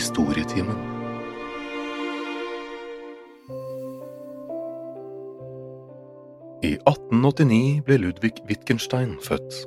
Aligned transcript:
Historietimen. 0.00 0.76
I 6.62 6.70
1889 6.88 7.82
ble 7.84 7.98
Ludvig 8.00 8.40
Wittgenstein 8.48 9.18
født. 9.20 9.58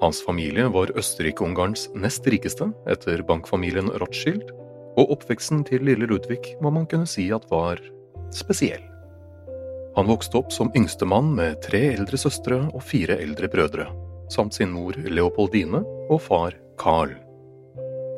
Hans 0.00 0.22
familie 0.24 0.70
var 0.72 0.94
Østerrike-Ungarns 0.96 1.90
nest 1.92 2.24
rikeste, 2.32 2.70
etter 2.88 3.20
bankfamilien 3.28 3.92
Rothschild, 4.00 4.54
og 4.96 5.12
oppveksten 5.18 5.66
til 5.68 5.84
lille 5.84 6.08
Ludvig 6.08 6.56
må 6.64 6.72
man 6.72 6.88
kunne 6.88 7.04
si 7.04 7.28
at 7.28 7.44
var 7.52 7.84
spesiell. 8.32 8.88
Han 10.00 10.08
vokste 10.08 10.40
opp 10.40 10.48
som 10.56 10.72
yngstemann 10.72 11.34
med 11.36 11.60
tre 11.68 11.90
eldre 11.92 12.24
søstre 12.24 12.70
og 12.70 12.80
fire 12.88 13.20
eldre 13.20 13.52
brødre, 13.52 13.90
samt 14.32 14.56
sin 14.56 14.72
mor 14.72 14.96
Leopoldine 14.96 15.84
og 16.08 16.22
far 16.24 16.56
Carl. 16.80 17.18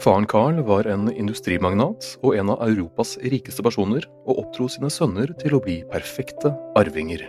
Faren 0.02 0.26
Carl 0.26 0.56
var 0.66 0.88
en 0.90 1.06
industrimagnat 1.14 2.16
og 2.26 2.34
en 2.34 2.48
av 2.50 2.62
Europas 2.64 3.12
rikeste 3.22 3.62
personer, 3.62 4.02
og 4.26 4.40
oppdro 4.40 4.64
sine 4.66 4.88
sønner 4.90 5.30
til 5.38 5.54
å 5.54 5.60
bli 5.62 5.76
perfekte 5.92 6.50
arvinger. 6.74 7.20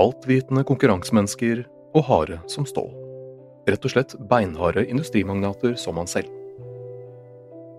Altvitende 0.00 0.62
konkurransemennesker 0.64 1.66
og 1.92 2.06
harde 2.08 2.38
som 2.48 2.64
stål. 2.64 2.88
Rett 3.68 3.84
og 3.84 3.92
slett 3.92 4.14
beinharde 4.30 4.86
industrimagnater 4.88 5.74
som 5.76 6.00
han 6.00 6.08
selv. 6.08 6.30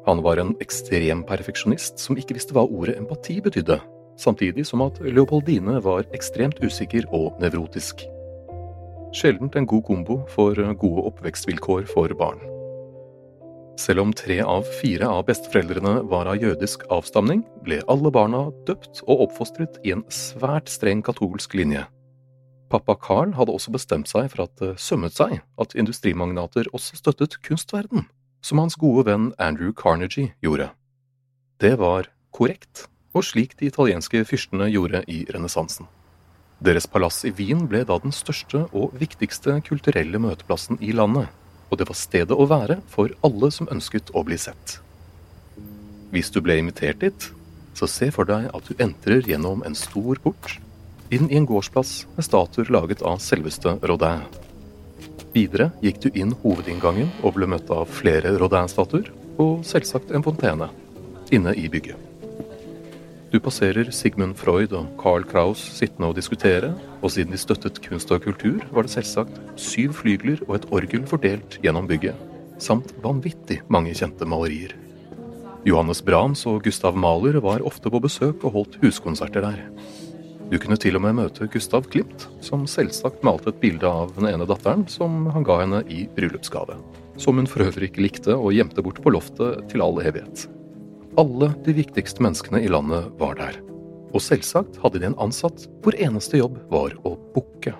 Han 0.05 0.21
var 0.21 0.43
en 0.43 0.53
ekstrem 0.61 1.23
perfeksjonist 1.25 1.97
som 1.97 2.19
ikke 2.21 2.37
visste 2.37 2.53
hva 2.53 2.67
ordet 2.67 2.99
empati 2.99 3.39
betydde, 3.41 3.79
samtidig 4.21 4.67
som 4.69 4.83
at 4.85 4.99
Leopoldine 5.01 5.79
var 5.81 6.05
ekstremt 6.13 6.61
usikker 6.61 7.09
og 7.09 7.41
nevrotisk. 7.41 8.05
Sjeldent 9.17 9.57
en 9.57 9.65
god 9.65 9.83
kombo 9.89 10.19
for 10.35 10.53
gode 10.53 11.07
oppvekstvilkår 11.09 11.89
for 11.89 12.13
barn. 12.21 12.45
Selv 13.77 14.01
om 14.01 14.11
tre 14.13 14.39
av 14.41 14.65
fire 14.79 15.05
av 15.05 15.27
besteforeldrene 15.27 15.99
var 16.09 16.25
av 16.31 16.41
jødisk 16.41 16.87
avstamning, 16.89 17.43
ble 17.61 17.77
alle 17.85 18.09
barna 18.09 18.47
døpt 18.65 19.03
og 19.05 19.27
oppfostret 19.27 19.77
i 19.85 19.93
en 19.93 20.01
svært 20.09 20.71
streng 20.73 21.03
katolsk 21.05 21.53
linje. 21.53 21.83
Pappa 22.73 22.97
Carl 22.99 23.35
hadde 23.37 23.53
også 23.53 23.71
bestemt 23.71 24.09
seg 24.09 24.31
for 24.33 24.47
at 24.47 24.57
det 24.59 24.73
sømmet 24.81 25.15
seg 25.15 25.37
at 25.61 25.77
industrimagnater 25.77 26.67
også 26.73 26.97
støttet 26.97 27.37
kunstverden, 27.45 28.09
som 28.41 28.59
hans 28.59 28.75
gode 28.81 29.05
venn 29.11 29.29
Andrew 29.37 29.71
Carnegie 29.77 30.33
gjorde. 30.41 30.71
Det 31.61 31.77
var 31.77 32.09
korrekt, 32.33 32.87
og 33.13 33.29
slik 33.29 33.55
de 33.61 33.69
italienske 33.69 34.25
fyrstene 34.25 34.71
gjorde 34.73 35.05
i 35.05 35.23
renessansen. 35.29 35.85
Deres 36.65 36.89
palass 36.89 37.21
i 37.29 37.31
Wien 37.37 37.67
ble 37.69 37.83
da 37.85 38.01
den 38.01 38.11
største 38.11 38.65
og 38.73 38.97
viktigste 38.97 39.61
kulturelle 39.69 40.17
møteplassen 40.17 40.81
i 40.81 40.89
landet, 40.97 41.29
og 41.69 41.79
det 41.79 41.87
var 41.89 41.97
stedet 41.99 42.35
å 42.35 42.47
være 42.49 42.79
for 42.91 43.13
alle 43.25 43.49
som 43.53 43.69
ønsket 43.73 44.13
å 44.15 44.23
bli 44.27 44.37
sett. 44.39 44.77
Hvis 46.13 46.31
du 46.31 46.39
ble 46.43 46.57
invitert 46.61 47.01
dit, 47.03 47.29
så 47.77 47.89
se 47.91 48.09
for 48.13 48.29
deg 48.29 48.47
at 48.55 48.69
du 48.69 48.79
entrer 48.81 49.27
gjennom 49.27 49.63
en 49.67 49.75
stor 49.77 50.19
port, 50.23 50.57
inn 51.13 51.29
i 51.31 51.37
en 51.39 51.47
gårdsplass 51.47 52.07
med 52.15 52.25
statuer 52.25 52.71
laget 52.73 53.03
av 53.05 53.21
selveste 53.23 53.77
Rodin. 53.83 54.25
Videre 55.35 55.69
gikk 55.83 56.01
du 56.07 56.09
inn 56.15 56.33
hovedinngangen 56.41 57.11
og 57.21 57.37
ble 57.37 57.49
møtt 57.51 57.69
av 57.73 57.91
flere 57.99 58.33
Rodin-statuer, 58.39 59.11
og 59.37 59.61
selvsagt 59.67 60.11
en 60.15 60.25
fontene, 60.25 60.71
inne 61.29 61.53
i 61.53 61.67
bygget. 61.69 62.06
Du 63.27 63.41
passerer 63.43 63.89
Sigmund 63.91 64.37
Freud 64.39 64.71
og 64.77 64.93
Carl 65.01 65.25
Kraus 65.27 65.59
sittende 65.75 66.07
og 66.07 66.15
diskutere, 66.15 66.69
og 67.01 67.11
siden 67.11 67.33
de 67.33 67.39
støttet 67.41 67.81
kunst 67.83 68.11
og 68.15 68.23
kultur, 68.23 68.61
var 68.71 68.87
det 68.87 68.93
selvsagt 68.93 69.41
syv 69.59 69.97
flygler 69.99 70.39
og 70.47 70.53
et 70.55 70.67
orgel 70.71 71.03
fordelt 71.09 71.57
gjennom 71.63 71.89
bygget, 71.89 72.15
samt 72.63 72.93
vanvittig 73.03 73.59
mange 73.67 73.91
kjente 73.99 74.23
malerier. 74.23 74.77
Johannes 75.67 75.99
Brahms 75.99 76.45
og 76.47 76.61
Gustav 76.63 76.95
Mahler 76.95 77.41
var 77.43 77.65
ofte 77.67 77.91
på 77.91 77.99
besøk 77.99 78.45
og 78.47 78.53
holdt 78.55 78.79
huskonserter 78.79 79.43
der. 79.43 79.63
Du 80.47 80.55
kunne 80.55 80.79
til 80.79 80.95
og 80.95 81.03
med 81.03 81.17
møte 81.17 81.49
Gustav 81.51 81.89
Klimt, 81.91 82.29
som 82.39 82.63
selvsagt 82.63 83.25
malte 83.27 83.51
et 83.51 83.59
bilde 83.59 83.89
av 83.91 84.13
den 84.15 84.29
ene 84.29 84.47
datteren 84.47 84.87
som 84.87 85.25
han 85.35 85.43
ga 85.43 85.59
henne 85.65 85.83
i 85.91 86.05
bryllupsgave, 86.15 86.79
som 87.19 87.35
hun 87.35 87.51
for 87.51 87.67
øvrig 87.67 87.91
ikke 87.91 88.05
likte 88.07 88.39
og 88.39 88.55
gjemte 88.55 88.85
bort 88.85 89.03
på 89.03 89.11
loftet 89.11 89.67
til 89.73 89.83
all 89.83 89.99
evighet. 89.99 90.47
Alle 91.17 91.47
de 91.65 91.73
viktigste 91.73 92.21
menneskene 92.21 92.59
i 92.61 92.67
landet 92.69 93.07
var 93.17 93.39
der. 93.39 93.55
Og 94.13 94.21
selvsagt 94.21 94.75
hadde 94.83 94.99
de 95.01 95.07
en 95.09 95.15
ansatt 95.17 95.63
hvor 95.81 95.97
eneste 95.97 96.37
jobb 96.37 96.59
var 96.69 96.93
å 97.09 97.15
bukke. 97.33 97.73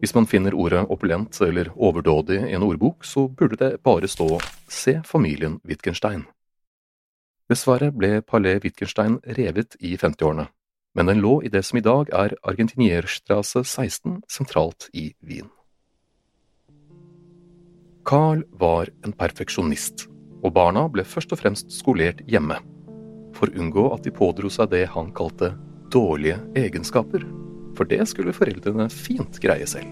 Hvis 0.00 0.14
man 0.16 0.28
finner 0.28 0.56
ordet 0.56 0.86
opulent 0.88 1.36
eller 1.44 1.68
overdådig 1.76 2.38
i 2.46 2.56
en 2.56 2.64
ordbok, 2.64 3.04
så 3.04 3.26
burde 3.28 3.60
det 3.60 3.82
bare 3.84 4.08
stå 4.08 4.30
Se 4.68 4.96
familien 5.04 5.60
Wittgenstein. 5.68 6.24
Dessverre 7.52 7.92
ble 7.92 8.22
Palais 8.24 8.64
Wittgenstein 8.64 9.20
revet 9.36 9.76
i 9.84 9.92
50-årene, 10.00 10.48
men 10.96 11.12
den 11.12 11.20
lå 11.20 11.42
i 11.44 11.52
det 11.52 11.66
som 11.68 11.76
i 11.76 11.84
dag 11.84 12.08
er 12.16 12.38
Argentinierstrasse 12.48 13.60
16 13.60 14.22
sentralt 14.24 14.88
i 14.96 15.10
Wien. 15.20 15.52
Carl 18.08 18.46
var 18.56 18.88
en 19.04 19.12
perfeksjonist, 19.12 20.08
og 20.46 20.54
barna 20.54 20.86
ble 20.92 21.04
først 21.06 21.34
og 21.34 21.40
fremst 21.42 21.72
skolert 21.74 22.22
hjemme, 22.30 22.60
for 23.36 23.52
unngå 23.58 23.88
at 23.96 24.06
de 24.06 24.14
pådro 24.14 24.50
seg 24.52 24.70
det 24.72 24.86
han 24.94 25.10
kalte 25.16 25.52
dårlige 25.92 26.38
egenskaper, 26.58 27.24
for 27.76 27.88
det 27.90 28.04
skulle 28.08 28.34
foreldrene 28.36 28.88
fint 28.92 29.40
greie 29.42 29.66
selv. 29.68 29.90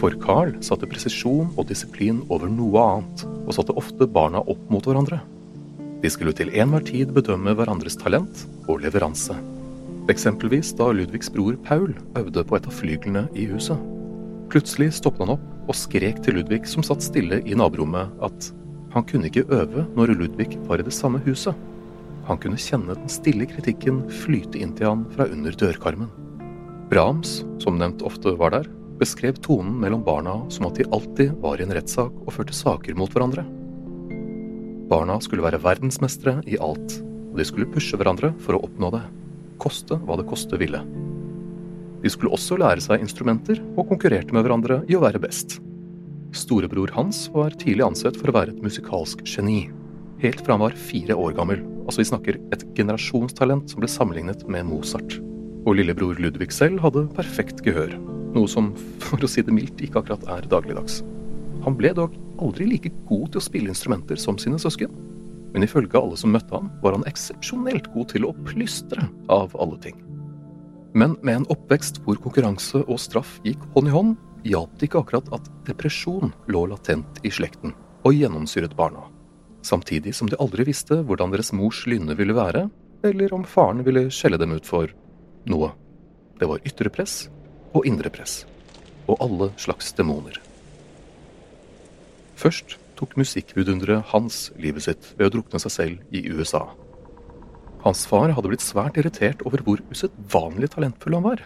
For 0.00 0.14
Carl 0.22 0.54
satte 0.64 0.88
presisjon 0.88 1.50
og 1.54 1.66
disiplin 1.68 2.22
over 2.32 2.50
noe 2.50 2.84
annet, 2.96 3.24
og 3.44 3.54
satte 3.56 3.76
ofte 3.76 4.08
barna 4.08 4.42
opp 4.42 4.62
mot 4.72 4.86
hverandre. 4.86 5.20
De 6.02 6.10
skulle 6.12 6.34
til 6.36 6.52
enhver 6.54 6.84
tid 6.86 7.12
bedømme 7.16 7.54
hverandres 7.56 7.98
talent 8.00 8.44
og 8.66 8.82
leveranse. 8.84 9.36
Eksempelvis 10.12 10.72
da 10.78 10.90
Ludvigs 10.94 11.30
bror 11.32 11.56
Paul 11.66 11.94
øvde 12.18 12.44
på 12.46 12.58
et 12.58 12.68
av 12.68 12.74
flyglene 12.74 13.24
i 13.34 13.46
huset. 13.50 13.80
Plutselig 14.52 14.92
stoppet 15.00 15.24
han 15.24 15.34
opp 15.34 15.46
og 15.66 15.74
skrek 15.74 16.20
til 16.22 16.38
Ludvig 16.38 16.62
som 16.70 16.84
satt 16.86 17.02
stille 17.02 17.40
i 17.42 17.56
naborommet 17.58 18.12
at 18.22 18.52
han 18.96 19.04
kunne 19.04 19.28
ikke 19.28 19.44
øve 19.52 19.84
når 19.92 20.14
Ludvig 20.16 20.54
var 20.64 20.80
i 20.80 20.86
det 20.86 20.94
samme 20.96 21.20
huset. 21.26 21.52
Han 22.26 22.38
kunne 22.40 22.56
kjenne 22.56 22.94
den 22.96 23.10
stille 23.12 23.44
kritikken 23.50 23.98
flyte 24.22 24.56
inn 24.56 24.72
til 24.78 24.88
han 24.88 25.02
fra 25.12 25.26
under 25.28 25.52
dørkarmen. 25.52 26.08
Brahms, 26.88 27.42
som 27.60 27.76
nevnt 27.76 28.04
ofte 28.06 28.32
var 28.40 28.54
der, 28.54 28.70
beskrev 28.96 29.36
tonen 29.44 29.74
mellom 29.82 30.00
barna 30.06 30.38
som 30.48 30.70
at 30.70 30.80
de 30.80 30.88
alltid 30.96 31.34
var 31.42 31.60
i 31.60 31.66
en 31.66 31.74
rettssak 31.76 32.14
og 32.24 32.32
førte 32.38 32.56
saker 32.56 32.96
mot 32.96 33.12
hverandre. 33.12 33.44
Barna 34.88 35.18
skulle 35.20 35.44
være 35.44 35.60
verdensmestere 35.60 36.40
i 36.48 36.56
alt, 36.56 36.96
og 37.02 37.36
de 37.36 37.44
skulle 37.44 37.68
pushe 37.68 38.00
hverandre 38.00 38.32
for 38.40 38.56
å 38.56 38.62
oppnå 38.64 38.94
det, 38.96 39.02
koste 39.60 40.00
hva 40.06 40.16
det 40.16 40.28
koste 40.30 40.56
ville. 40.62 40.80
De 42.00 42.12
skulle 42.12 42.32
også 42.32 42.56
lære 42.62 42.80
seg 42.80 43.04
instrumenter 43.04 43.60
og 43.74 43.90
konkurrerte 43.90 44.32
med 44.32 44.46
hverandre 44.46 44.84
i 44.88 44.96
å 44.96 45.04
være 45.04 45.20
best. 45.20 45.58
Storebror 46.36 46.92
Hans 46.92 47.26
var 47.32 47.54
tidlig 47.56 47.84
ansett 47.86 48.16
for 48.20 48.30
å 48.30 48.36
være 48.36 48.52
et 48.52 48.64
musikalsk 48.64 49.22
geni, 49.26 49.70
helt 50.20 50.42
fra 50.44 50.56
han 50.56 50.64
var 50.66 50.76
fire 50.76 51.16
år 51.16 51.34
gammel, 51.38 51.62
altså 51.86 52.02
vi 52.02 52.08
snakker 52.10 52.38
et 52.54 52.64
generasjonstalent 52.76 53.72
som 53.72 53.82
ble 53.82 53.90
sammenlignet 53.90 54.44
med 54.52 54.68
Mozart. 54.68 55.18
Og 55.66 55.78
lillebror 55.78 56.20
Ludvig 56.22 56.52
selv 56.54 56.82
hadde 56.84 57.06
perfekt 57.16 57.64
gehør, 57.66 57.96
noe 58.36 58.50
som, 58.50 58.70
for 59.06 59.24
å 59.24 59.30
si 59.30 59.44
det 59.44 59.54
mildt, 59.54 59.80
ikke 59.82 60.02
akkurat 60.02 60.28
er 60.36 60.48
dagligdags. 60.52 61.00
Han 61.64 61.78
ble 61.78 61.94
dog 61.96 62.14
aldri 62.42 62.68
like 62.68 62.92
god 63.08 63.32
til 63.32 63.40
å 63.40 63.46
spille 63.48 63.72
instrumenter 63.72 64.20
som 64.20 64.38
sine 64.38 64.60
søsken. 64.60 64.92
Men 65.54 65.64
ifølge 65.64 65.96
alle 65.98 66.18
som 66.20 66.34
møtte 66.34 66.52
ham, 66.52 66.68
var 66.82 66.98
han 66.98 67.06
eksepsjonelt 67.08 67.88
god 67.94 68.12
til 68.12 68.28
å 68.28 68.34
plystre, 68.44 69.08
av 69.32 69.56
alle 69.56 69.80
ting. 69.80 69.96
Men 70.96 71.16
med 71.24 71.40
en 71.40 71.50
oppvekst 71.52 72.02
hvor 72.04 72.20
konkurranse 72.20 72.82
og 72.84 73.00
straff 73.00 73.38
gikk 73.44 73.64
hånd 73.74 73.88
i 73.88 73.94
hånd, 73.94 74.14
hjalp 74.46 74.78
det 74.78 74.88
ikke 74.88 75.02
akkurat 75.02 75.28
at 75.36 75.50
depresjon 75.66 76.32
lå 76.52 76.64
latent 76.70 77.20
i 77.26 77.32
slekten 77.34 77.74
og 78.06 78.14
gjennomsyret 78.14 78.76
barna. 78.78 79.06
Samtidig 79.66 80.14
som 80.14 80.30
de 80.30 80.38
aldri 80.42 80.66
visste 80.68 81.00
hvordan 81.02 81.32
deres 81.32 81.52
mors 81.56 81.82
lynne 81.90 82.14
ville 82.18 82.36
være, 82.36 82.68
eller 83.06 83.34
om 83.34 83.44
faren 83.46 83.82
ville 83.86 84.06
skjelle 84.14 84.38
dem 84.38 84.54
ut 84.54 84.66
for 84.66 84.92
noe. 85.50 85.72
Det 86.38 86.48
var 86.48 86.62
ytre 86.68 86.92
press 86.92 87.26
og 87.74 87.86
indre 87.88 88.12
press. 88.12 88.44
Og 89.06 89.18
alle 89.22 89.50
slags 89.60 89.92
demoner. 89.96 90.38
Først 92.36 92.76
tok 92.98 93.14
musikkvidunderet 93.20 94.10
Hans 94.12 94.50
livet 94.60 94.86
sitt 94.86 95.12
ved 95.16 95.28
å 95.28 95.34
drukne 95.36 95.60
seg 95.62 95.72
selv 95.72 96.16
i 96.16 96.24
USA. 96.32 96.64
Hans 97.84 98.02
far 98.08 98.32
hadde 98.34 98.50
blitt 98.50 98.64
svært 98.64 98.98
irritert 98.98 99.44
over 99.46 99.62
hvor 99.62 99.82
usedvanlig 99.92 100.72
talentfull 100.74 101.16
han 101.18 101.26
var, 101.26 101.44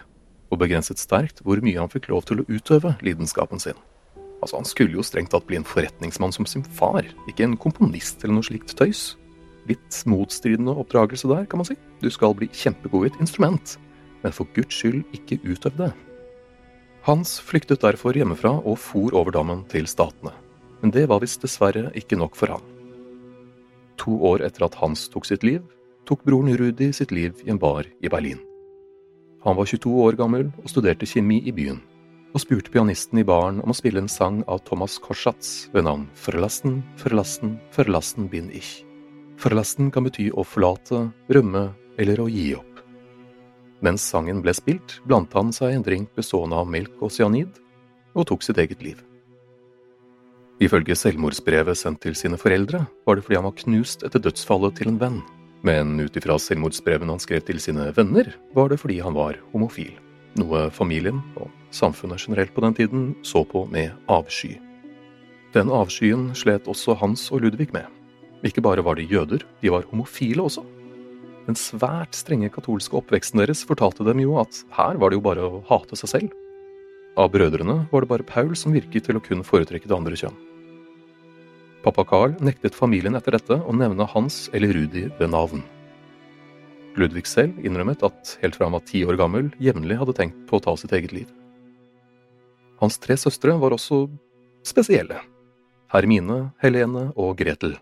og 0.51 0.59
begrenset 0.61 0.99
sterkt 1.01 1.41
hvor 1.45 1.61
mye 1.63 1.79
han 1.79 1.91
fikk 1.91 2.11
lov 2.11 2.27
til 2.27 2.41
å 2.41 2.45
utøve 2.51 2.93
lidenskapen 3.01 3.61
sin. 3.63 3.79
Altså, 4.41 4.57
Han 4.57 4.67
skulle 4.67 4.97
jo 4.97 5.05
strengt 5.05 5.31
tatt 5.31 5.47
bli 5.47 5.57
en 5.57 5.67
forretningsmann 5.67 6.33
som 6.35 6.45
sin 6.45 6.63
far, 6.63 7.05
ikke 7.29 7.45
en 7.45 7.57
komponist 7.57 8.23
eller 8.23 8.35
noe 8.39 8.45
slikt 8.45 8.75
tøys. 8.77 9.15
Litt 9.69 10.03
motstridende 10.09 10.73
oppdragelse 10.73 11.29
der, 11.29 11.45
kan 11.45 11.61
man 11.61 11.69
si. 11.69 11.77
Du 12.01 12.09
skal 12.09 12.35
bli 12.35 12.49
kjempegod 12.49 13.05
i 13.05 13.11
et 13.13 13.19
instrument, 13.21 13.77
men 14.21 14.33
for 14.33 14.49
guds 14.55 14.75
skyld 14.75 15.03
ikke 15.15 15.39
utøv 15.45 15.77
det. 15.77 15.91
Hans 17.05 17.39
flyktet 17.41 17.81
derfor 17.81 18.17
hjemmefra 18.17 18.59
og 18.61 18.77
for 18.81 19.13
over 19.17 19.33
dammen 19.33 19.65
til 19.69 19.87
Statene 19.89 20.33
men 20.81 20.91
det 20.91 21.07
var 21.09 21.21
visst 21.21 21.43
dessverre 21.45 21.91
ikke 21.97 22.17
nok 22.17 22.37
for 22.37 22.55
han. 22.55 22.63
To 24.01 24.17
år 24.31 24.43
etter 24.47 24.65
at 24.65 24.77
Hans 24.81 25.05
tok 25.13 25.27
sitt 25.29 25.45
liv, 25.45 25.61
tok 26.09 26.23
broren 26.25 26.55
Rudi 26.57 26.89
sitt 26.93 27.13
liv 27.13 27.37
i 27.45 27.51
en 27.53 27.61
bar 27.61 27.85
i 28.01 28.09
Berlin. 28.09 28.41
Han 29.43 29.55
var 29.57 29.65
22 29.65 29.91
år 30.05 30.17
gammel 30.19 30.49
og 30.61 30.69
studerte 30.69 31.07
kjemi 31.09 31.39
i 31.49 31.53
byen, 31.55 31.79
og 32.31 32.43
spurte 32.43 32.69
pianisten 32.69 33.17
i 33.17 33.25
baren 33.25 33.57
om 33.63 33.73
å 33.73 33.77
spille 33.77 34.03
en 34.03 34.11
sang 34.11 34.43
av 34.45 34.61
Thomas 34.67 34.99
Korsatz 35.01 35.71
ved 35.73 35.87
navn 35.87 36.05
Verlassen, 36.27 36.81
Verlassen, 37.01 37.55
Verlassen 37.73 38.29
bin 38.29 38.51
ich. 38.53 38.83
Verlassen 39.41 39.89
kan 39.89 40.05
bety 40.05 40.29
å 40.29 40.45
forlate, 40.45 41.07
rømme 41.33 41.71
eller 41.97 42.21
å 42.21 42.29
gi 42.29 42.51
opp. 42.53 42.83
Mens 43.81 44.05
sangen 44.05 44.43
ble 44.45 44.53
spilt, 44.53 44.99
blandet 45.09 45.33
han 45.33 45.49
seg 45.55 45.73
en 45.73 45.87
drink 45.89 46.13
bestående 46.13 46.61
av 46.61 46.69
melk 46.69 47.01
og 47.01 47.09
cyanid, 47.09 47.57
og 48.13 48.27
tok 48.29 48.45
sitt 48.45 48.61
eget 48.61 48.85
liv. 48.85 49.01
Ifølge 50.61 50.93
selvmordsbrevet 50.93 51.79
sendt 51.79 52.03
til 52.05 52.13
sine 52.13 52.37
foreldre 52.37 52.83
var 53.07 53.17
det 53.17 53.25
fordi 53.25 53.39
han 53.39 53.47
var 53.49 53.57
knust 53.57 54.05
etter 54.05 54.21
dødsfallet 54.21 54.77
til 54.77 54.91
en 54.91 55.01
venn, 55.01 55.21
men 55.67 55.99
ut 56.01 56.17
ifra 56.17 56.37
selvmordsbrevene 56.41 57.13
han 57.13 57.21
skrev 57.21 57.43
til 57.45 57.61
sine 57.61 57.89
venner, 57.97 58.31
var 58.57 58.71
det 58.71 58.79
fordi 58.81 58.99
han 59.03 59.15
var 59.17 59.39
homofil, 59.53 59.93
noe 60.41 60.67
familien 60.73 61.21
og 61.37 61.49
samfunnet 61.75 62.25
generelt 62.25 62.53
på 62.55 62.63
den 62.65 62.77
tiden 62.77 63.07
så 63.25 63.43
på 63.47 63.65
med 63.71 63.93
avsky. 64.11 64.55
Den 65.55 65.71
avskyen 65.73 66.29
slet 66.37 66.69
også 66.71 66.95
Hans 66.99 67.27
og 67.31 67.43
Ludvig 67.43 67.71
med. 67.75 67.87
Ikke 68.47 68.63
bare 68.63 68.83
var 68.85 68.97
de 68.97 69.05
jøder, 69.05 69.43
de 69.61 69.71
var 69.73 69.85
homofile 69.91 70.45
også. 70.47 70.63
Den 71.45 71.57
svært 71.57 72.15
strenge 72.15 72.51
katolske 72.53 72.95
oppveksten 72.97 73.41
deres 73.41 73.65
fortalte 73.67 74.05
dem 74.07 74.21
jo 74.23 74.37
at 74.41 74.61
her 74.77 74.97
var 75.01 75.11
det 75.11 75.19
jo 75.19 75.25
bare 75.25 75.43
å 75.43 75.61
hate 75.67 75.97
seg 75.99 76.13
selv. 76.13 76.37
Av 77.19 77.27
brødrene 77.33 77.81
var 77.91 78.03
det 78.03 78.09
bare 78.13 78.27
Paul 78.27 78.55
som 78.55 78.73
virket 78.73 79.09
til 79.09 79.19
å 79.19 79.23
kunne 79.23 79.45
foretrekke 79.45 79.89
det 79.89 79.97
andre 79.97 80.17
kjønn. 80.17 80.37
Pappa 81.81 82.03
Carl 82.05 82.35
nektet 82.45 82.75
familien 82.77 83.17
etter 83.17 83.33
dette 83.33 83.55
å 83.57 83.73
nevne 83.73 84.05
Hans 84.05 84.51
eller 84.53 84.75
Rudi 84.77 85.07
ved 85.17 85.31
navn. 85.33 85.63
Ludvig 86.99 87.25
selv 87.25 87.57
innrømmet 87.65 88.03
at 88.05 88.35
helt 88.43 88.57
fra 88.57 88.67
han 88.67 88.75
var 88.75 88.83
ti 88.85 89.01
år 89.07 89.17
gammel, 89.17 89.49
jevnlig 89.57 89.97
hadde 89.97 90.13
tenkt 90.17 90.43
på 90.49 90.59
å 90.59 90.61
ta 90.61 90.75
sitt 90.77 90.93
eget 90.93 91.15
liv. 91.15 91.29
Hans 92.81 92.99
tre 93.01 93.17
søstre 93.17 93.55
var 93.57 93.73
også 93.73 94.03
spesielle. 94.67 95.23
Hermine, 95.91 96.51
Helene 96.61 97.07
og 97.17 97.33
Gretel. 97.41 97.75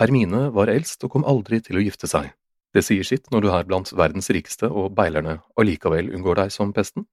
Hermine 0.00 0.46
var 0.56 0.72
eldst 0.72 1.04
og 1.04 1.12
kom 1.12 1.26
aldri 1.28 1.60
til 1.60 1.76
å 1.76 1.84
gifte 1.84 2.08
seg. 2.08 2.32
Det 2.72 2.84
sier 2.86 3.04
sitt 3.04 3.28
når 3.34 3.44
du 3.44 3.50
er 3.52 3.66
blant 3.68 3.92
verdens 3.92 4.30
rikeste 4.32 4.70
og 4.70 4.94
beilerne 4.96 5.40
allikevel 5.60 6.14
unngår 6.14 6.46
deg 6.46 6.54
som 6.54 6.72
pesten. 6.72 7.04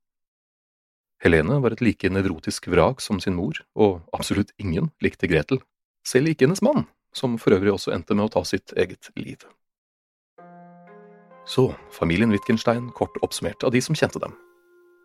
Helene 1.24 1.58
var 1.64 1.74
et 1.74 1.82
like 1.82 2.10
nevrotisk 2.14 2.68
vrak 2.70 3.02
som 3.02 3.20
sin 3.22 3.38
mor, 3.38 3.58
og 3.74 4.04
absolutt 4.14 4.54
ingen 4.62 4.92
likte 5.02 5.30
Gretel, 5.30 5.64
selv 6.06 6.30
ikke 6.30 6.46
hennes 6.46 6.62
mann, 6.62 6.86
som 7.16 7.40
for 7.42 7.58
øvrig 7.58 7.74
også 7.74 7.94
endte 7.96 8.14
med 8.14 8.28
å 8.28 8.34
ta 8.36 8.44
sitt 8.46 8.74
eget 8.78 9.10
liv. 9.18 9.42
Så, 11.48 11.72
familien 11.96 12.34
Wittgenstein 12.36 12.92
kort 12.94 13.18
oppsummert 13.26 13.64
av 13.66 13.74
de 13.74 13.82
som 13.82 13.98
kjente 13.98 14.22
dem. 14.22 14.36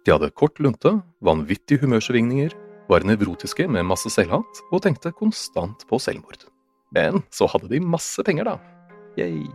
De 0.04 0.12
hadde 0.12 0.32
kort 0.36 0.58
lunte, 0.60 0.98
vanvittige 1.24 1.80
humørsvingninger, 1.84 2.52
var 2.90 3.06
nevrotiske 3.06 3.68
med 3.70 3.86
masse 3.88 4.10
selvhat 4.12 4.64
og 4.68 4.82
tenkte 4.84 5.14
konstant 5.16 5.86
på 5.88 6.00
selvmord. 6.02 6.44
Men 6.92 7.22
så 7.32 7.46
hadde 7.48 7.70
de 7.70 7.80
masse 7.80 8.20
penger, 8.26 8.50
da. 8.50 8.58
Yay. 9.16 9.46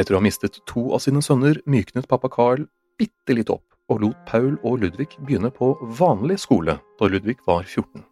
Etter 0.00 0.16
å 0.16 0.18
ha 0.18 0.24
mistet 0.24 0.58
to 0.66 0.88
av 0.96 1.04
sine 1.04 1.22
sønner 1.22 1.60
myknet 1.70 2.08
pappa 2.10 2.32
Carl 2.32 2.64
bitte 2.98 3.36
litt 3.36 3.52
opp 3.52 3.69
og 3.90 4.04
lot 4.04 4.20
Paul 4.28 4.54
og 4.62 4.80
Ludvig 4.84 5.10
begynne 5.18 5.50
på 5.54 5.72
vanlig 5.98 6.38
skole 6.44 6.78
da 7.00 7.08
Ludvig 7.10 7.38
var 7.46 7.66
14. 7.66 8.04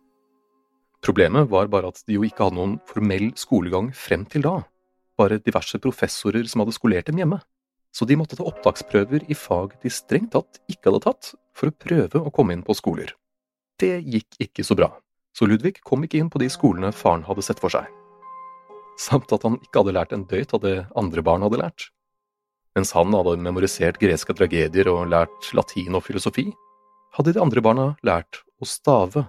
Problemet 1.04 1.46
var 1.50 1.70
bare 1.70 1.92
at 1.92 2.02
de 2.08 2.16
jo 2.16 2.24
ikke 2.26 2.48
hadde 2.48 2.58
noen 2.58 2.78
formell 2.88 3.30
skolegang 3.38 3.92
frem 3.94 4.24
til 4.26 4.42
da, 4.42 4.56
bare 5.18 5.38
diverse 5.42 5.78
professorer 5.82 6.46
som 6.50 6.64
hadde 6.64 6.74
skolert 6.74 7.06
dem 7.06 7.20
hjemme, 7.22 7.38
så 7.94 8.06
de 8.06 8.16
måtte 8.18 8.36
ta 8.38 8.46
opptaksprøver 8.46 9.28
i 9.30 9.36
fag 9.38 9.76
de 9.82 9.92
strengt 9.92 10.34
tatt 10.34 10.58
ikke 10.68 10.90
hadde 10.90 11.04
tatt, 11.06 11.30
for 11.54 11.70
å 11.70 11.78
prøve 11.86 12.22
å 12.22 12.32
komme 12.34 12.54
inn 12.54 12.64
på 12.66 12.76
skoler. 12.76 13.14
Det 13.78 13.96
gikk 14.02 14.40
ikke 14.42 14.66
så 14.66 14.76
bra, 14.78 14.90
så 15.34 15.46
Ludvig 15.46 15.78
kom 15.86 16.02
ikke 16.04 16.18
inn 16.18 16.30
på 16.30 16.42
de 16.42 16.50
skolene 16.50 16.90
faren 16.94 17.26
hadde 17.26 17.46
sett 17.46 17.62
for 17.62 17.72
seg. 17.74 17.86
Samt 18.98 19.30
at 19.34 19.46
han 19.46 19.60
ikke 19.62 19.84
hadde 19.84 19.94
lært 19.94 20.14
en 20.14 20.26
døyt 20.26 20.54
av 20.56 20.64
det 20.64 20.76
andre 20.98 21.22
barn 21.22 21.46
hadde 21.46 21.62
lært. 21.62 21.88
Mens 22.78 22.92
han 22.94 23.10
hadde 23.10 23.40
memorisert 23.42 23.96
greske 23.98 24.30
tragedier 24.38 24.86
og 24.92 25.08
lært 25.10 25.48
latin 25.58 25.96
og 25.98 26.04
filosofi, 26.06 26.44
hadde 27.16 27.32
de 27.34 27.40
andre 27.42 27.62
barna 27.64 27.86
lært 28.06 28.44
å 28.62 28.68
stave. 28.70 29.24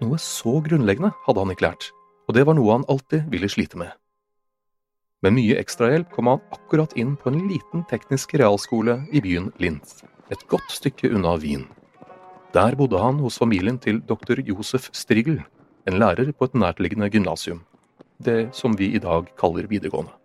Noe 0.00 0.16
så 0.22 0.54
grunnleggende 0.64 1.12
hadde 1.26 1.44
han 1.44 1.52
ikke 1.52 1.66
lært, 1.66 1.90
og 2.24 2.38
det 2.38 2.46
var 2.48 2.56
noe 2.56 2.78
han 2.78 2.88
alltid 2.88 3.28
ville 3.28 3.52
slite 3.52 3.76
med. 3.82 3.92
Med 5.20 5.36
mye 5.36 5.60
ekstrahjelp 5.60 6.08
kom 6.16 6.32
han 6.32 6.44
akkurat 6.54 6.96
inn 6.96 7.12
på 7.20 7.28
en 7.28 7.44
liten 7.50 7.84
teknisk 7.92 8.32
realskole 8.40 9.02
i 9.12 9.20
byen 9.20 9.52
Linz, 9.60 10.00
et 10.32 10.48
godt 10.48 10.72
stykke 10.72 11.12
unna 11.12 11.36
Wien. 11.42 11.68
Der 12.56 12.76
bodde 12.78 13.04
han 13.04 13.20
hos 13.20 13.36
familien 13.42 13.76
til 13.76 14.00
doktor 14.00 14.40
Josef 14.40 14.88
Strigel, 14.96 15.42
en 15.84 16.00
lærer 16.00 16.32
på 16.32 16.48
et 16.48 16.56
nærtliggende 16.56 17.12
gymnasium, 17.12 17.66
det 18.16 18.46
som 18.56 18.80
vi 18.80 18.94
i 18.96 19.02
dag 19.02 19.28
kaller 19.36 19.68
videregående. 19.68 20.16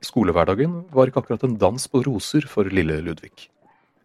Skolehverdagen 0.00 0.84
var 0.94 1.10
ikke 1.10 1.20
akkurat 1.20 1.44
en 1.44 1.58
dans 1.60 1.86
på 1.92 2.00
roser 2.06 2.46
for 2.48 2.68
lille 2.72 2.96
Ludvig. 3.04 3.50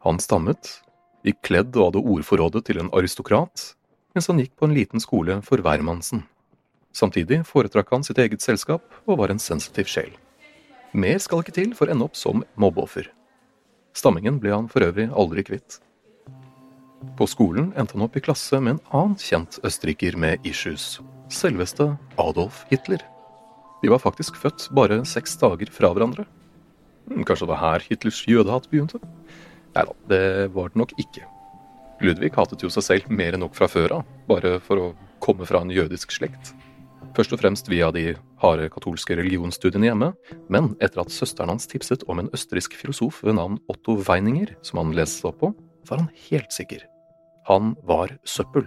Han 0.03 0.19
stammet, 0.19 0.81
gikk 1.23 1.39
kledd 1.47 1.77
og 1.77 1.89
hadde 1.89 2.03
ordforrådet 2.11 2.65
til 2.67 2.81
en 2.81 2.91
aristokrat, 2.93 3.71
mens 4.15 4.27
han 4.29 4.41
gikk 4.43 4.53
på 4.59 4.67
en 4.67 4.75
liten 4.75 5.03
skole 5.03 5.39
for 5.45 5.63
hvermannsen. 5.63 6.25
Samtidig 6.95 7.41
foretrakk 7.47 7.89
han 7.91 8.05
sitt 8.07 8.19
eget 8.19 8.43
selskap 8.43 8.83
og 9.05 9.19
var 9.19 9.31
en 9.31 9.41
sensitiv 9.41 9.89
sjel. 9.91 10.11
Mer 10.95 11.17
skal 11.19 11.43
ikke 11.43 11.55
til 11.55 11.73
for 11.75 11.87
å 11.87 11.95
ende 11.95 12.07
opp 12.07 12.15
som 12.19 12.43
mobbeoffer. 12.59 13.09
Stammingen 13.95 14.37
ble 14.43 14.53
han 14.53 14.69
for 14.71 14.83
øvrig 14.83 15.09
aldri 15.15 15.43
kvitt. 15.47 15.79
På 17.15 17.27
skolen 17.29 17.71
endte 17.75 17.95
han 17.95 18.05
opp 18.07 18.15
i 18.15 18.23
klasse 18.23 18.59
med 18.59 18.77
en 18.77 18.85
annen 18.91 19.19
kjent 19.19 19.59
østerriker 19.67 20.15
med 20.19 20.43
issues, 20.47 20.99
selveste 21.31 21.93
Adolf 22.19 22.63
Hitler. 22.71 23.03
De 23.85 23.89
var 23.93 24.01
faktisk 24.01 24.39
født 24.41 24.63
bare 24.73 25.03
seks 25.05 25.35
dager 25.37 25.69
fra 25.69 25.91
hverandre. 25.93 26.23
Hmm, 27.05 27.21
kanskje 27.21 27.45
det 27.45 27.51
var 27.51 27.59
her 27.61 27.83
Hitlers 27.85 28.23
jødehat 28.25 28.65
begynte? 28.71 28.97
Nei 29.75 29.83
da, 29.85 29.93
det 30.09 30.21
var 30.55 30.71
det 30.73 30.81
nok 30.81 30.95
ikke. 30.97 31.21
Ludvig 32.01 32.31
hatet 32.33 32.65
jo 32.65 32.71
seg 32.73 32.87
selv 32.87 33.13
mer 33.13 33.37
enn 33.37 33.43
nok 33.45 33.53
fra 33.53 33.69
før 33.69 33.99
av, 33.99 34.09
bare 34.25 34.55
for 34.65 34.81
å 34.81 34.87
komme 35.21 35.45
fra 35.45 35.61
en 35.61 35.75
jødisk 35.75 36.17
slekt. 36.17 36.55
Først 37.13 37.37
og 37.37 37.43
fremst 37.43 37.69
via 37.69 37.91
de 37.93 38.15
harde 38.41 38.71
katolske 38.73 39.19
religionsstudiene 39.21 39.91
hjemme, 39.91 40.09
men 40.49 40.73
etter 40.81 41.05
at 41.05 41.13
søsteren 41.13 41.53
hans 41.53 41.69
tipset 41.69 42.09
om 42.09 42.23
en 42.23 42.33
østerriksk 42.33 42.73
filosof 42.81 43.21
ved 43.21 43.37
navn 43.37 43.61
Otto 43.69 43.99
Weininger, 44.01 44.57
som 44.65 44.81
han 44.81 44.97
leste 44.97 45.29
opp 45.29 45.43
på, 45.45 45.53
var 45.85 46.01
han 46.01 46.09
helt 46.25 46.57
sikker. 46.57 46.89
Han 47.53 47.75
var 47.85 48.17
søppel. 48.25 48.65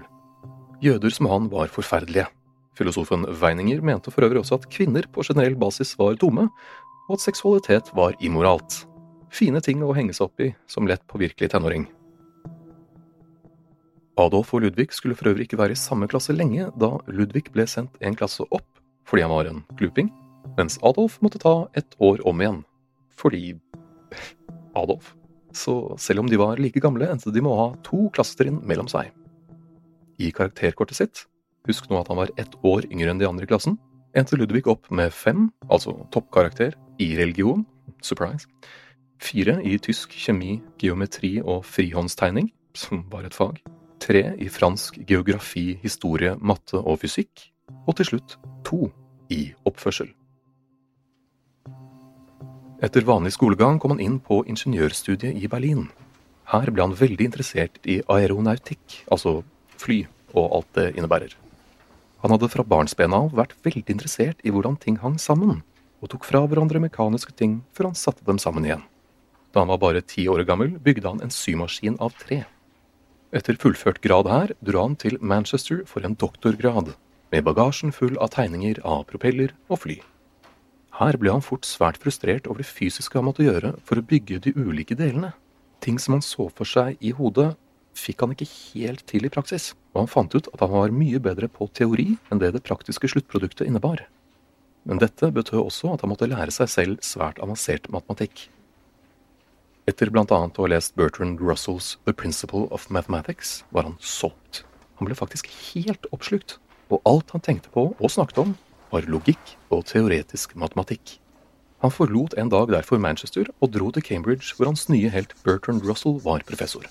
Jøder 0.79 1.11
som 1.11 1.27
han 1.27 1.51
var 1.51 1.75
forferdelige. 1.75 2.31
Filosofen 2.79 3.27
Weininger 3.41 3.83
mente 3.83 4.13
for 4.15 4.27
øvrig 4.27 4.45
også 4.45 4.61
at 4.61 4.69
kvinner 4.71 5.07
på 5.13 5.25
generell 5.27 5.57
basis 5.59 5.97
var 5.99 6.19
dumme, 6.21 6.47
og 7.09 7.17
at 7.17 7.25
seksualitet 7.25 7.91
var 7.97 8.15
immoralt. 8.23 8.85
Fine 9.35 9.61
ting 9.65 9.83
å 9.83 9.95
henge 9.97 10.15
seg 10.17 10.29
opp 10.29 10.45
i 10.45 10.53
som 10.71 10.87
lett 10.89 11.05
påvirkelig 11.11 11.51
tenåring. 11.53 11.89
Adolf 14.19 14.51
og 14.55 14.65
Ludvig 14.65 14.91
skulle 14.95 15.15
for 15.19 15.31
øvrig 15.31 15.47
ikke 15.47 15.61
være 15.61 15.77
i 15.77 15.79
samme 15.79 16.09
klasse 16.11 16.35
lenge, 16.35 16.71
da 16.79 16.97
Ludvig 17.07 17.47
ble 17.55 17.67
sendt 17.71 17.95
en 18.03 18.17
klasse 18.19 18.47
opp 18.51 18.67
fordi 19.09 19.25
han 19.25 19.33
var 19.33 19.49
en 19.49 19.63
gluping, 19.79 20.11
mens 20.59 20.77
Adolf 20.85 21.17
måtte 21.25 21.41
ta 21.41 21.69
ett 21.79 21.95
år 22.03 22.21
om 22.29 22.43
igjen 22.43 22.59
fordi 23.19 23.55
Adolf. 24.81 25.15
Så 25.55 25.97
selv 25.99 26.21
om 26.23 26.29
de 26.29 26.39
var 26.39 26.61
like 26.61 26.83
gamle, 26.83 27.09
endte 27.09 27.33
de 27.35 27.43
med 27.43 27.51
å 27.51 27.59
ha 27.59 27.69
to 27.87 28.09
klassetrinn 28.15 28.61
mellom 28.69 28.91
seg. 28.91 29.11
I 30.21 30.31
karakterkortet 30.35 30.99
sitt, 30.99 31.25
husk 31.69 31.89
nå 31.91 32.01
at 32.01 32.11
han 32.11 32.21
var 32.21 32.33
ett 32.41 32.57
år 32.67 32.89
yngre 32.91 33.13
enn 33.13 33.21
de 33.21 33.29
andre 33.29 33.47
i 33.47 33.51
klassen, 33.51 33.79
endte 34.17 34.39
Ludvig 34.39 34.67
opp 34.71 34.89
med 34.91 35.13
fem, 35.15 35.49
altså 35.69 35.95
toppkarakter, 36.15 36.75
i 36.99 37.13
religion, 37.19 37.65
surprise, 38.03 38.49
fire 39.23 39.59
i 39.67 39.77
tysk, 39.83 40.15
kjemi, 40.15 40.59
geometri 40.81 41.39
og 41.45 41.65
frihåndstegning, 41.67 42.51
som 42.75 43.05
var 43.13 43.27
et 43.27 43.37
fag, 43.37 43.61
tre 44.03 44.25
i 44.39 44.49
fransk 44.51 45.01
geografi, 45.07 45.79
historie, 45.83 46.35
matte 46.41 46.79
og 46.79 47.01
fysikk, 47.03 47.49
og 47.87 47.99
til 47.99 48.13
slutt 48.13 48.39
to 48.67 48.89
i 49.35 49.49
oppførsel. 49.69 50.11
Etter 52.79 53.03
vanlig 53.03 53.35
skolegang 53.35 53.81
kom 53.83 53.97
han 53.97 54.03
inn 54.03 54.21
på 54.23 54.45
ingeniørstudiet 54.47 55.35
i 55.35 55.51
Berlin. 55.51 55.89
Her 56.49 56.71
ble 56.71 56.87
han 56.87 56.95
veldig 56.95 57.27
interessert 57.27 57.83
i 57.91 57.99
aeronautikk, 58.07 59.03
altså 59.11 59.41
fly 59.83 60.05
og 60.39 60.61
alt 60.61 60.71
det 60.79 60.93
innebærer. 60.95 61.35
Han 62.23 62.35
hadde 62.35 62.51
fra 62.51 62.67
barnsbena 62.67 63.23
av 63.25 63.35
vært 63.39 63.55
veldig 63.63 63.95
interessert 63.95 64.41
i 64.43 64.51
hvordan 64.51 64.79
ting 64.83 64.99
hang 65.03 65.19
sammen, 65.23 65.63
og 66.03 66.11
tok 66.13 66.27
fra 66.27 66.43
hverandre 66.47 66.83
mekaniske 66.83 67.35
ting 67.39 67.61
før 67.77 67.91
han 67.91 67.99
satte 67.99 68.27
dem 68.27 68.41
sammen 68.43 68.67
igjen. 68.67 68.85
Da 69.55 69.63
han 69.63 69.71
var 69.73 69.81
bare 69.83 70.05
ti 70.05 70.27
år 70.29 70.45
gammel, 70.49 70.77
bygde 70.83 71.09
han 71.09 71.23
en 71.25 71.33
symaskin 71.33 71.97
av 72.03 72.17
tre. 72.19 72.45
Etter 73.35 73.59
fullført 73.61 74.01
grad 74.05 74.29
her 74.31 74.55
dro 74.65 74.83
han 74.83 74.97
til 74.97 75.19
Manchester 75.21 75.85
for 75.87 76.05
en 76.05 76.17
doktorgrad, 76.19 76.95
med 77.31 77.45
bagasjen 77.45 77.93
full 77.93 78.17
av 78.19 78.33
tegninger 78.33 78.81
av 78.89 79.05
propeller 79.09 79.53
og 79.69 79.83
fly. 79.85 79.99
Her 80.99 81.19
ble 81.21 81.31
han 81.31 81.45
fort 81.45 81.69
svært 81.69 82.01
frustrert 82.03 82.49
over 82.49 82.65
det 82.65 82.71
fysiske 82.71 83.19
han 83.19 83.29
måtte 83.29 83.45
gjøre 83.47 83.77
for 83.87 84.01
å 84.01 84.07
bygge 84.07 84.41
de 84.43 84.55
ulike 84.57 84.97
delene. 84.99 85.35
Ting 85.85 86.01
som 86.03 86.17
han 86.17 86.25
så 86.25 86.49
for 86.51 86.67
seg 86.67 86.97
i 87.05 87.13
hodet, 87.15 87.53
fikk 87.99 88.23
han 88.25 88.35
ikke 88.35 88.49
helt 88.51 89.03
til 89.11 89.27
i 89.27 89.33
praksis, 89.33 89.73
og 89.95 90.05
han 90.05 90.13
fant 90.13 90.37
ut 90.37 90.49
at 90.53 90.63
han 90.63 90.75
var 90.75 90.95
mye 90.95 91.21
bedre 91.23 91.49
på 91.53 91.69
teori 91.75 92.13
enn 92.31 92.41
det 92.43 92.53
det 92.55 92.65
praktiske 92.67 93.11
sluttproduktet 93.13 93.67
innebar. 93.67 94.05
Men 94.89 95.03
dette 95.03 95.33
betød 95.35 95.67
også 95.67 95.93
at 95.95 96.05
han 96.05 96.13
måtte 96.13 96.31
lære 96.31 96.55
seg 96.55 96.71
selv 96.73 97.03
svært 97.05 97.41
avansert 97.45 97.91
matematikk. 97.93 98.47
Etter 99.89 100.13
bl.a. 100.13 100.25
å 100.25 100.39
ha 100.49 100.69
lest 100.69 100.95
Bertrand 101.01 101.41
Russells 101.41 101.97
The 102.05 102.13
Principle 102.13 102.67
of 102.75 102.89
Mathematics 102.93 103.63
var 103.73 103.89
han 103.89 103.97
solgt. 104.01 104.63
Han 105.01 105.09
ble 105.09 105.17
faktisk 105.17 105.49
helt 105.71 106.09
oppslukt, 106.13 106.59
og 106.93 107.01
alt 107.09 107.33
han 107.33 107.45
tenkte 107.45 107.73
på 107.73 107.91
og 107.95 108.13
snakket 108.13 108.43
om, 108.43 108.57
var 108.93 109.09
logikk 109.09 109.57
og 109.73 109.87
teoretisk 109.89 110.55
matematikk. 110.61 111.19
Han 111.85 111.93
forlot 111.95 112.35
en 112.41 112.51
dag 112.51 112.73
derfor 112.73 112.99
Manchester 112.99 113.49
og 113.61 113.73
dro 113.77 113.93
til 113.95 114.03
Cambridge, 114.03 114.55
hvor 114.57 114.67
hans 114.67 114.89
nye 114.91 115.13
helt 115.15 115.37
Bertrand 115.45 115.85
Russell 115.87 116.19
var 116.25 116.43
professor. 116.49 116.89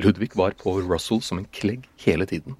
Ludvig 0.00 0.36
var 0.36 0.54
på 0.56 0.78
Russell 0.80 1.20
som 1.22 1.40
en 1.40 1.48
klegg 1.52 1.88
hele 2.04 2.26
tiden. 2.26 2.56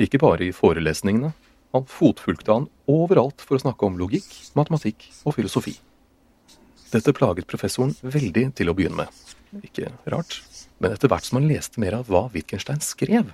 Ikke 0.00 0.20
bare 0.20 0.46
i 0.46 0.52
forelesningene, 0.56 1.32
han 1.72 1.86
fotfulgte 1.86 2.52
han 2.52 2.66
overalt 2.90 3.42
for 3.44 3.56
å 3.56 3.62
snakke 3.62 3.86
om 3.86 3.98
logikk, 4.00 4.28
matematikk 4.58 5.06
og 5.24 5.36
filosofi. 5.36 5.76
Dette 6.90 7.14
plaget 7.14 7.46
professoren 7.46 7.94
veldig 8.02 8.48
til 8.58 8.70
å 8.70 8.74
begynne 8.74 9.04
med. 9.04 9.20
Ikke 9.62 9.92
rart. 10.10 10.40
Men 10.82 10.96
etter 10.96 11.10
hvert 11.10 11.26
som 11.26 11.38
han 11.38 11.48
leste 11.50 11.80
mer 11.82 12.00
av 12.00 12.10
hva 12.10 12.24
Wittgenstein 12.34 12.82
skrev, 12.82 13.30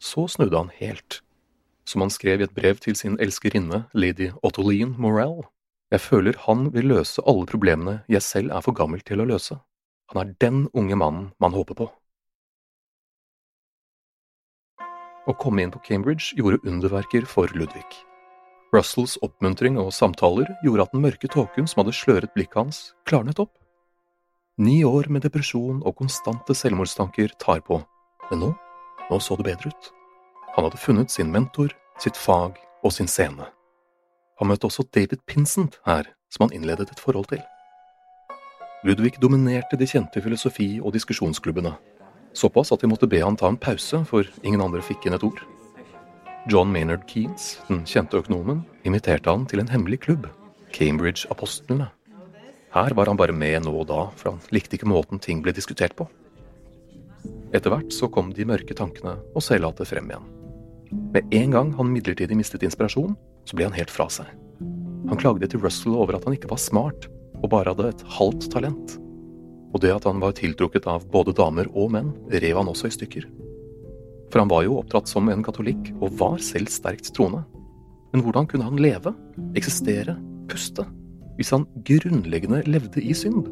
så 0.00 0.26
snudde 0.30 0.56
han 0.56 0.72
helt. 0.78 1.20
Som 1.86 2.02
han 2.02 2.10
skrev 2.10 2.40
i 2.40 2.46
et 2.46 2.56
brev 2.56 2.80
til 2.82 2.96
sin 2.98 3.18
elskerinne, 3.22 3.84
lady 3.92 4.30
Ottoline 4.42 4.96
Morell. 4.98 5.44
Jeg 5.92 6.02
føler 6.02 6.40
han 6.46 6.70
vil 6.74 6.88
løse 6.96 7.22
alle 7.28 7.46
problemene 7.46 8.00
jeg 8.10 8.24
selv 8.24 8.56
er 8.56 8.64
for 8.64 8.74
gammel 8.74 9.04
til 9.06 9.22
å 9.22 9.28
løse. 9.28 9.60
Han 10.14 10.22
er 10.22 10.34
den 10.42 10.66
unge 10.74 10.98
mannen 10.98 11.30
man 11.42 11.54
håper 11.54 11.78
på. 11.78 11.90
Å 15.26 15.34
komme 15.34 15.64
inn 15.64 15.72
på 15.74 15.82
Cambridge 15.82 16.36
gjorde 16.38 16.62
underverker 16.70 17.24
for 17.26 17.50
Ludvig. 17.58 17.86
Russells 18.74 19.16
oppmuntring 19.26 19.78
og 19.80 19.90
samtaler 19.94 20.48
gjorde 20.62 20.86
at 20.86 20.92
den 20.94 21.02
mørke 21.02 21.30
tåken 21.30 21.66
som 21.66 21.82
hadde 21.82 21.94
sløret 21.96 22.34
blikket 22.34 22.60
hans, 22.60 22.78
klarnet 23.08 23.40
opp. 23.42 23.52
Ni 24.62 24.84
år 24.86 25.10
med 25.10 25.26
depresjon 25.26 25.82
og 25.82 25.98
konstante 25.98 26.54
selvmordstanker 26.54 27.34
tar 27.42 27.64
på, 27.66 27.80
men 28.30 28.42
nå, 28.42 28.52
nå 29.10 29.18
så 29.20 29.34
det 29.38 29.48
bedre 29.50 29.74
ut. 29.74 29.90
Han 30.54 30.68
hadde 30.68 30.80
funnet 30.80 31.10
sin 31.10 31.32
mentor, 31.34 31.74
sitt 31.98 32.16
fag 32.16 32.60
og 32.84 32.94
sin 32.94 33.10
scene. 33.10 33.50
Han 34.38 34.50
møtte 34.52 34.70
også 34.70 34.86
David 34.94 35.26
Pinsent 35.26 35.80
her, 35.88 36.06
som 36.30 36.46
han 36.46 36.54
innledet 36.56 36.92
et 36.92 37.02
forhold 37.02 37.28
til. 37.32 37.42
Ludvig 38.86 39.16
dominerte 39.18 39.76
de 39.76 39.88
kjente 39.90 40.22
filosofi- 40.22 40.78
og 40.78 40.94
diskusjonsklubbene, 40.94 41.74
såpass 42.36 42.72
at 42.74 42.82
de 42.84 42.90
måtte 42.90 43.08
be 43.10 43.22
han 43.22 43.36
ta 43.38 43.48
en 43.50 43.60
pause, 43.60 44.02
for 44.08 44.28
ingen 44.44 44.62
andre 44.62 44.84
fikk 44.84 45.08
inn 45.08 45.16
et 45.16 45.24
ord. 45.26 45.40
John 46.46 46.70
Maynard 46.70 47.08
Keanes, 47.10 47.56
den 47.66 47.82
kjente 47.88 48.20
økonomen, 48.20 48.62
inviterte 48.86 49.32
han 49.32 49.48
til 49.50 49.62
en 49.62 49.70
hemmelig 49.72 50.04
klubb, 50.04 50.28
Cambridge-apostlene. 50.76 51.88
Her 52.76 52.94
var 52.94 53.08
han 53.10 53.18
bare 53.18 53.34
med 53.34 53.64
nå 53.64 53.72
og 53.72 53.88
da, 53.88 54.04
for 54.14 54.34
han 54.34 54.54
likte 54.54 54.76
ikke 54.76 54.90
måten 54.90 55.22
ting 55.22 55.40
ble 55.42 55.54
diskutert 55.56 55.96
på. 55.98 56.06
Etter 57.56 57.72
hvert 57.72 57.94
så 57.94 58.10
kom 58.12 58.30
de 58.36 58.46
mørke 58.46 58.76
tankene 58.76 59.16
og 59.32 59.42
seilatet 59.42 59.88
frem 59.88 60.10
igjen. 60.12 60.28
Med 61.14 61.34
en 61.34 61.54
gang 61.54 61.72
han 61.78 61.90
midlertidig 61.90 62.36
mistet 62.38 62.66
inspirasjon, 62.66 63.16
så 63.48 63.58
ble 63.58 63.66
han 63.66 63.74
helt 63.78 63.90
fra 63.90 64.06
seg. 64.12 64.28
Han 65.08 65.18
klagde 65.18 65.48
til 65.50 65.62
Russell 65.62 65.96
over 65.96 66.18
at 66.18 66.26
han 66.26 66.36
ikke 66.36 66.50
var 66.50 66.60
smart, 66.62 67.08
og 67.42 67.50
bare 67.52 67.72
hadde 67.72 67.90
et 67.90 68.06
halvt 68.18 68.50
talent. 68.52 68.96
Og 69.76 69.82
det 69.84 69.92
at 69.92 70.06
han 70.08 70.22
var 70.22 70.32
tiltrukket 70.32 70.86
av 70.88 71.04
både 71.12 71.34
damer 71.36 71.68
og 71.76 71.90
menn, 71.92 72.14
rev 72.32 72.56
han 72.56 72.70
også 72.72 72.88
i 72.88 72.94
stykker. 72.94 73.26
For 74.32 74.40
han 74.40 74.48
var 74.48 74.64
jo 74.64 74.78
oppdratt 74.80 75.10
som 75.10 75.28
en 75.28 75.44
katolikk, 75.44 75.90
og 76.00 76.16
var 76.16 76.40
selv 76.40 76.72
sterkt 76.72 77.12
troende. 77.12 77.42
Men 78.14 78.24
hvordan 78.24 78.48
kunne 78.48 78.64
han 78.64 78.80
leve, 78.80 79.12
eksistere, 79.58 80.16
puste, 80.48 80.86
hvis 81.36 81.52
han 81.52 81.66
grunnleggende 81.84 82.62
levde 82.64 83.04
i 83.04 83.12
synd? 83.12 83.50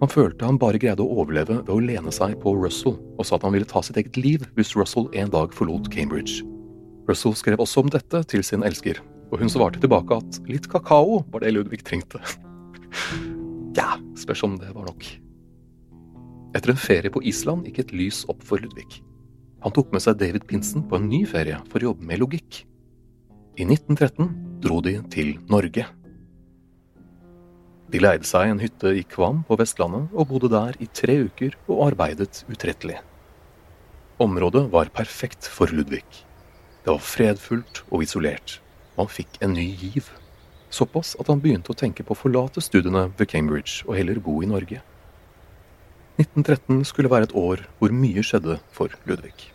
Han 0.00 0.10
følte 0.10 0.48
han 0.48 0.58
bare 0.60 0.80
greide 0.80 1.04
å 1.04 1.20
overleve 1.20 1.60
ved 1.60 1.74
å 1.74 1.78
lene 1.84 2.12
seg 2.12 2.38
på 2.40 2.56
Russell, 2.56 2.96
og 3.18 3.28
sa 3.28 3.36
at 3.36 3.44
han 3.44 3.52
ville 3.54 3.68
ta 3.68 3.84
sitt 3.84 4.00
eget 4.00 4.16
liv 4.16 4.48
hvis 4.56 4.72
Russell 4.78 5.10
en 5.12 5.32
dag 5.36 5.52
forlot 5.52 5.92
Cambridge. 5.92 6.40
Russell 7.10 7.36
skrev 7.36 7.60
også 7.60 7.84
om 7.84 7.92
dette 7.92 8.24
til 8.32 8.40
sin 8.46 8.64
elsker, 8.64 9.04
og 9.28 9.44
hun 9.44 9.52
svarte 9.52 9.84
tilbake 9.84 10.16
at 10.16 10.40
litt 10.48 10.70
kakao 10.72 11.20
var 11.28 11.44
det 11.44 11.52
Ludvig 11.52 11.84
trengte. 11.84 12.24
Ja, 13.76 13.94
spørs 14.18 14.44
om 14.46 14.58
det 14.60 14.70
var 14.74 14.86
nok. 14.88 15.06
Etter 16.54 16.70
en 16.70 16.78
ferie 16.78 17.10
på 17.10 17.22
Island 17.26 17.66
gikk 17.66 17.82
et 17.82 17.92
lys 17.96 18.22
opp 18.30 18.44
for 18.46 18.62
Ludvig. 18.62 19.00
Han 19.64 19.72
tok 19.74 19.90
med 19.94 20.04
seg 20.04 20.18
David 20.20 20.46
Pinsen 20.46 20.84
på 20.86 20.98
en 21.00 21.08
ny 21.08 21.24
ferie 21.26 21.58
for 21.70 21.80
å 21.80 21.90
jobbe 21.90 22.06
med 22.06 22.20
logikk. 22.22 22.62
I 23.58 23.66
1913 23.66 24.28
dro 24.62 24.80
de 24.84 24.98
til 25.10 25.34
Norge. 25.50 25.86
De 27.90 28.00
leide 28.00 28.26
seg 28.26 28.50
en 28.50 28.62
hytte 28.62 28.90
i 28.98 29.04
Kvam 29.06 29.42
på 29.46 29.58
Vestlandet 29.60 30.12
og 30.12 30.28
bodde 30.30 30.50
der 30.52 30.78
i 30.82 30.88
tre 30.90 31.16
uker 31.28 31.56
og 31.68 31.84
arbeidet 31.90 32.42
utrettelig. 32.50 32.98
Området 34.22 34.66
var 34.72 34.92
perfekt 34.94 35.46
for 35.50 35.70
Ludvig. 35.74 36.06
Det 36.84 36.92
var 36.92 37.02
fredfullt 37.02 37.82
og 37.90 38.04
isolert, 38.04 38.60
Man 38.94 39.08
fikk 39.10 39.40
en 39.42 39.56
ny 39.56 39.64
giv. 39.74 40.06
Såpass 40.74 41.14
at 41.22 41.28
han 41.30 41.38
begynte 41.38 41.70
å 41.70 41.78
tenke 41.78 42.02
på 42.02 42.16
å 42.16 42.18
forlate 42.18 42.62
studiene 42.64 43.04
ved 43.14 43.28
Cambridge 43.30 43.84
og 43.86 43.94
heller 43.94 44.18
bo 44.18 44.40
i 44.42 44.48
Norge. 44.50 44.80
1913 46.18 46.80
skulle 46.88 47.10
være 47.12 47.28
et 47.28 47.34
år 47.38 47.62
hvor 47.78 47.94
mye 47.94 48.22
skjedde 48.26 48.56
for 48.74 48.90
Ludvig. 49.06 49.52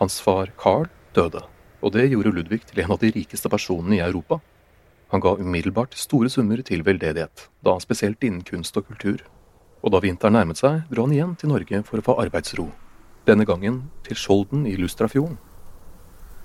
Hans 0.00 0.18
far 0.24 0.52
Carl 0.60 0.90
døde, 1.16 1.40
og 1.80 1.94
det 1.94 2.10
gjorde 2.10 2.34
Ludvig 2.36 2.66
til 2.68 2.82
en 2.82 2.92
av 2.92 3.00
de 3.00 3.12
rikeste 3.14 3.48
personene 3.52 3.96
i 3.96 4.02
Europa. 4.04 4.42
Han 5.12 5.24
ga 5.24 5.34
umiddelbart 5.40 5.96
store 5.96 6.28
summer 6.28 6.60
til 6.60 6.84
veldedighet, 6.84 7.46
da 7.64 7.78
spesielt 7.80 8.24
innen 8.28 8.44
kunst 8.44 8.76
og 8.76 8.90
kultur. 8.90 9.24
Og 9.80 9.94
da 9.94 10.02
vinteren 10.04 10.36
nærmet 10.36 10.60
seg, 10.60 10.82
dro 10.92 11.06
han 11.06 11.16
igjen 11.16 11.32
til 11.40 11.52
Norge 11.54 11.80
for 11.88 12.00
å 12.00 12.06
få 12.10 12.18
arbeidsro. 12.26 12.68
Denne 13.24 13.48
gangen 13.48 13.86
til 14.04 14.20
Skjolden 14.20 14.68
i 14.68 14.76
Lustrafjorden. 14.76 15.40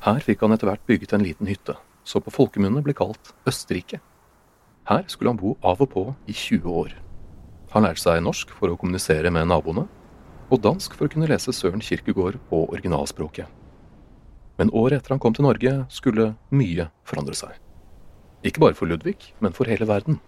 Her 0.08 0.24
fikk 0.24 0.48
han 0.48 0.56
etter 0.56 0.72
hvert 0.72 0.88
bygget 0.88 1.15
en 1.15 1.27
liten 1.27 1.51
hytte, 1.51 1.75
som 2.08 2.24
på 2.24 2.32
folkemunne 2.32 2.84
ble 2.84 2.96
kalt 2.96 3.36
Østerrike. 3.48 4.00
Her 4.89 5.03
skulle 5.07 5.31
han 5.31 5.39
bo 5.39 5.55
av 5.63 5.79
og 5.83 5.89
på 5.93 6.03
i 6.27 6.33
20 6.35 6.67
år. 6.67 6.95
Han 7.71 7.85
lærte 7.87 8.03
seg 8.03 8.23
norsk 8.23 8.51
for 8.51 8.69
å 8.69 8.77
kommunisere 8.79 9.31
med 9.31 9.47
naboene, 9.47 9.85
og 10.51 10.61
dansk 10.61 10.97
for 10.97 11.07
å 11.07 11.13
kunne 11.13 11.29
lese 11.31 11.53
Søren 11.55 11.81
Kirkegård 11.81 12.35
på 12.49 12.65
originalspråket. 12.67 13.47
Men 14.59 14.69
året 14.75 14.99
etter 14.99 15.15
han 15.15 15.21
kom 15.23 15.33
til 15.33 15.47
Norge, 15.47 15.71
skulle 15.89 16.33
mye 16.53 16.89
forandre 17.07 17.37
seg. 17.37 17.55
Ikke 18.43 18.61
bare 18.61 18.77
for 18.77 18.91
Ludvig, 18.91 19.31
men 19.39 19.55
for 19.55 19.71
hele 19.71 19.87
verden. 19.89 20.19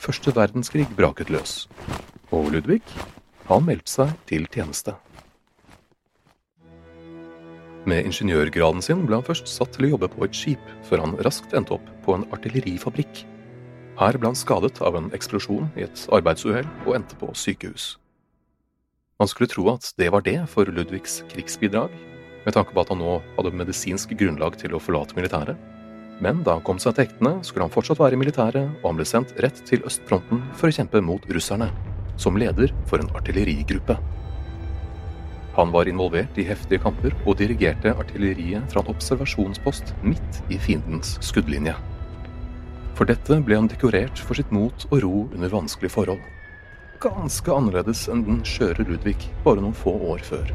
Første 0.00 0.32
verdenskrig 0.34 0.88
braket 0.96 1.30
løs, 1.30 1.68
og 2.32 2.48
Ludvig, 2.54 2.80
han 3.50 3.66
meldte 3.68 3.92
seg 3.92 4.16
til 4.30 4.48
tjeneste. 4.48 4.96
Med 7.88 8.08
ingeniørgraden 8.08 8.82
sin 8.84 9.04
ble 9.08 9.20
han 9.20 9.26
først 9.26 9.48
satt 9.48 9.76
til 9.76 9.86
å 9.86 9.92
jobbe 9.94 10.10
på 10.12 10.24
et 10.26 10.36
skip, 10.36 10.72
før 10.88 11.04
han 11.04 11.18
raskt 11.24 11.52
endte 11.56 11.76
opp 11.76 11.86
på 12.04 12.16
en 12.16 12.26
artillerifabrikk. 12.32 13.24
Her 14.00 14.16
ble 14.16 14.30
han 14.30 14.38
skadet 14.38 14.78
av 14.80 14.94
en 14.96 15.10
eksplosjon 15.12 15.66
i 15.76 15.84
et 15.84 16.06
arbeidsuhell 16.16 16.64
og 16.86 16.94
endte 16.96 17.18
på 17.20 17.34
sykehus. 17.36 17.98
Man 19.20 19.28
skulle 19.28 19.50
tro 19.52 19.66
at 19.74 19.90
det 20.00 20.08
var 20.14 20.24
det 20.24 20.38
for 20.48 20.64
Ludvigs 20.72 21.18
krigsbidrag, 21.28 21.92
med 22.46 22.56
tanke 22.56 22.72
på 22.72 22.80
at 22.80 22.88
han 22.88 23.02
nå 23.02 23.18
hadde 23.36 23.52
medisinsk 23.60 24.14
grunnlag 24.16 24.56
til 24.62 24.72
å 24.72 24.80
forlate 24.80 25.18
militæret. 25.18 25.60
Men 26.24 26.40
da 26.46 26.56
han 26.56 26.64
kom 26.64 26.80
seg 26.80 26.96
til 26.96 27.10
hektene, 27.10 27.34
skulle 27.44 27.68
han 27.68 27.74
fortsatt 27.74 28.00
være 28.00 28.16
i 28.16 28.22
militæret, 28.22 28.72
og 28.80 28.88
han 28.88 29.02
ble 29.02 29.08
sendt 29.08 29.36
rett 29.44 29.60
til 29.68 29.84
østfronten 29.84 30.40
for 30.56 30.70
å 30.70 30.78
kjempe 30.78 31.04
mot 31.04 31.28
russerne, 31.36 31.68
som 32.16 32.40
leder 32.40 32.72
for 32.88 33.04
en 33.04 33.12
artillerigruppe. 33.20 34.00
Han 35.60 35.76
var 35.76 35.92
involvert 35.92 36.40
i 36.40 36.48
heftige 36.48 36.80
kamper 36.80 37.12
og 37.26 37.36
dirigerte 37.36 37.92
artilleriet 37.92 38.64
fra 38.72 38.80
en 38.80 38.92
observasjonspost 38.96 39.92
midt 40.00 40.44
i 40.48 40.56
fiendens 40.56 41.18
skuddlinje. 41.24 41.76
For 43.00 43.08
dette 43.08 43.38
ble 43.40 43.56
han 43.56 43.64
dekorert 43.64 44.20
for 44.20 44.36
sitt 44.36 44.50
mot 44.52 44.82
og 44.90 44.98
ro 45.00 45.22
under 45.32 45.48
vanskelige 45.48 45.94
forhold. 45.94 46.20
Ganske 47.00 47.48
annerledes 47.48 48.02
enn 48.12 48.26
den 48.26 48.42
skjøre 48.44 48.84
Ludvig 48.84 49.16
bare 49.40 49.62
noen 49.64 49.72
få 49.72 49.94
år 50.12 50.20
før. 50.26 50.50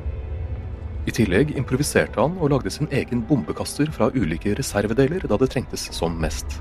I 1.09 1.13
tillegg 1.17 1.55
improviserte 1.57 2.21
han 2.21 2.37
og 2.37 2.53
lagde 2.53 2.69
sin 2.69 2.91
egen 2.93 3.23
bombekaster 3.25 3.89
fra 3.97 4.11
ulike 4.13 4.53
reservedeler 4.61 5.25
da 5.25 5.41
det 5.41 5.49
trengtes 5.55 5.87
som 5.97 6.21
mest. 6.21 6.59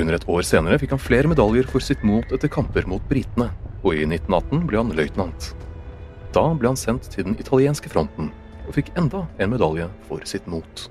Under 0.00 0.16
et 0.16 0.24
år 0.24 0.48
senere 0.48 0.80
fikk 0.80 0.96
han 0.96 1.04
flere 1.04 1.28
medaljer 1.28 1.68
for 1.68 1.84
sitt 1.84 2.00
mot 2.00 2.32
etter 2.32 2.48
kamper 2.48 2.88
mot 2.88 3.04
britene, 3.12 3.50
og 3.84 3.92
i 3.92 4.08
1918 4.08 4.64
ble 4.64 4.80
han 4.80 4.96
løytnant. 4.96 5.52
Da 6.32 6.48
ble 6.56 6.72
han 6.72 6.80
sendt 6.80 7.12
til 7.12 7.28
den 7.28 7.36
italienske 7.36 7.92
fronten, 7.92 8.32
og 8.64 8.72
fikk 8.80 8.88
enda 8.96 9.26
en 9.36 9.52
medalje 9.52 9.92
for 10.08 10.24
sitt 10.24 10.48
mot. 10.48 10.88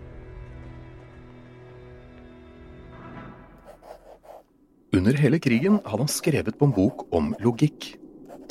Under 4.94 5.18
hele 5.18 5.40
krigen 5.42 5.80
hadde 5.82 6.04
han 6.06 6.12
skrevet 6.12 6.58
på 6.60 6.70
en 6.70 6.74
bok 6.76 7.08
om 7.18 7.32
logikk, 7.42 7.96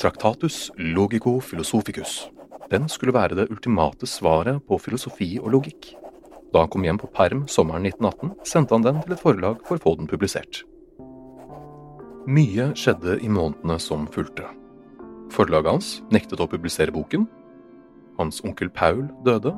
Traktatus 0.01 0.71
logico 0.75 1.37
philosophicus, 1.39 2.25
den 2.73 2.89
skulle 2.89 3.13
være 3.13 3.37
det 3.37 3.51
ultimate 3.53 4.07
svaret 4.09 4.63
på 4.67 4.79
filosofi 4.81 5.37
og 5.39 5.51
logikk. 5.53 5.93
Da 6.53 6.63
han 6.63 6.71
kom 6.73 6.83
hjem 6.83 6.99
på 7.01 7.09
perm 7.13 7.43
sommeren 7.47 7.85
1918, 7.87 8.33
sendte 8.43 8.75
han 8.75 8.85
den 8.85 9.01
til 9.03 9.15
et 9.15 9.21
forlag 9.21 9.61
for 9.67 9.77
å 9.77 9.83
få 9.83 9.95
den 9.99 10.09
publisert. 10.09 10.63
Mye 12.27 12.69
skjedde 12.79 13.19
i 13.21 13.29
månedene 13.31 13.77
som 13.83 14.07
fulgte. 14.11 14.47
Forlaget 15.33 15.71
hans 15.71 15.93
nektet 16.13 16.43
å 16.43 16.49
publisere 16.49 16.93
boken. 16.95 17.27
Hans 18.19 18.43
onkel 18.43 18.71
Paul 18.73 19.05
døde. 19.23 19.55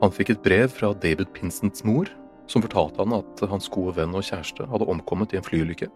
Han 0.00 0.14
fikk 0.16 0.34
et 0.34 0.44
brev 0.44 0.72
fra 0.72 0.94
David 0.94 1.32
Pinsons 1.36 1.84
mor, 1.84 2.08
som 2.50 2.64
fortalte 2.64 3.02
han 3.02 3.18
at 3.20 3.42
hans 3.50 3.68
gode 3.72 3.98
venn 4.00 4.16
og 4.16 4.24
kjæreste 4.26 4.66
hadde 4.70 4.88
omkommet 4.90 5.34
i 5.34 5.40
en 5.40 5.46
flyulykke. 5.46 5.90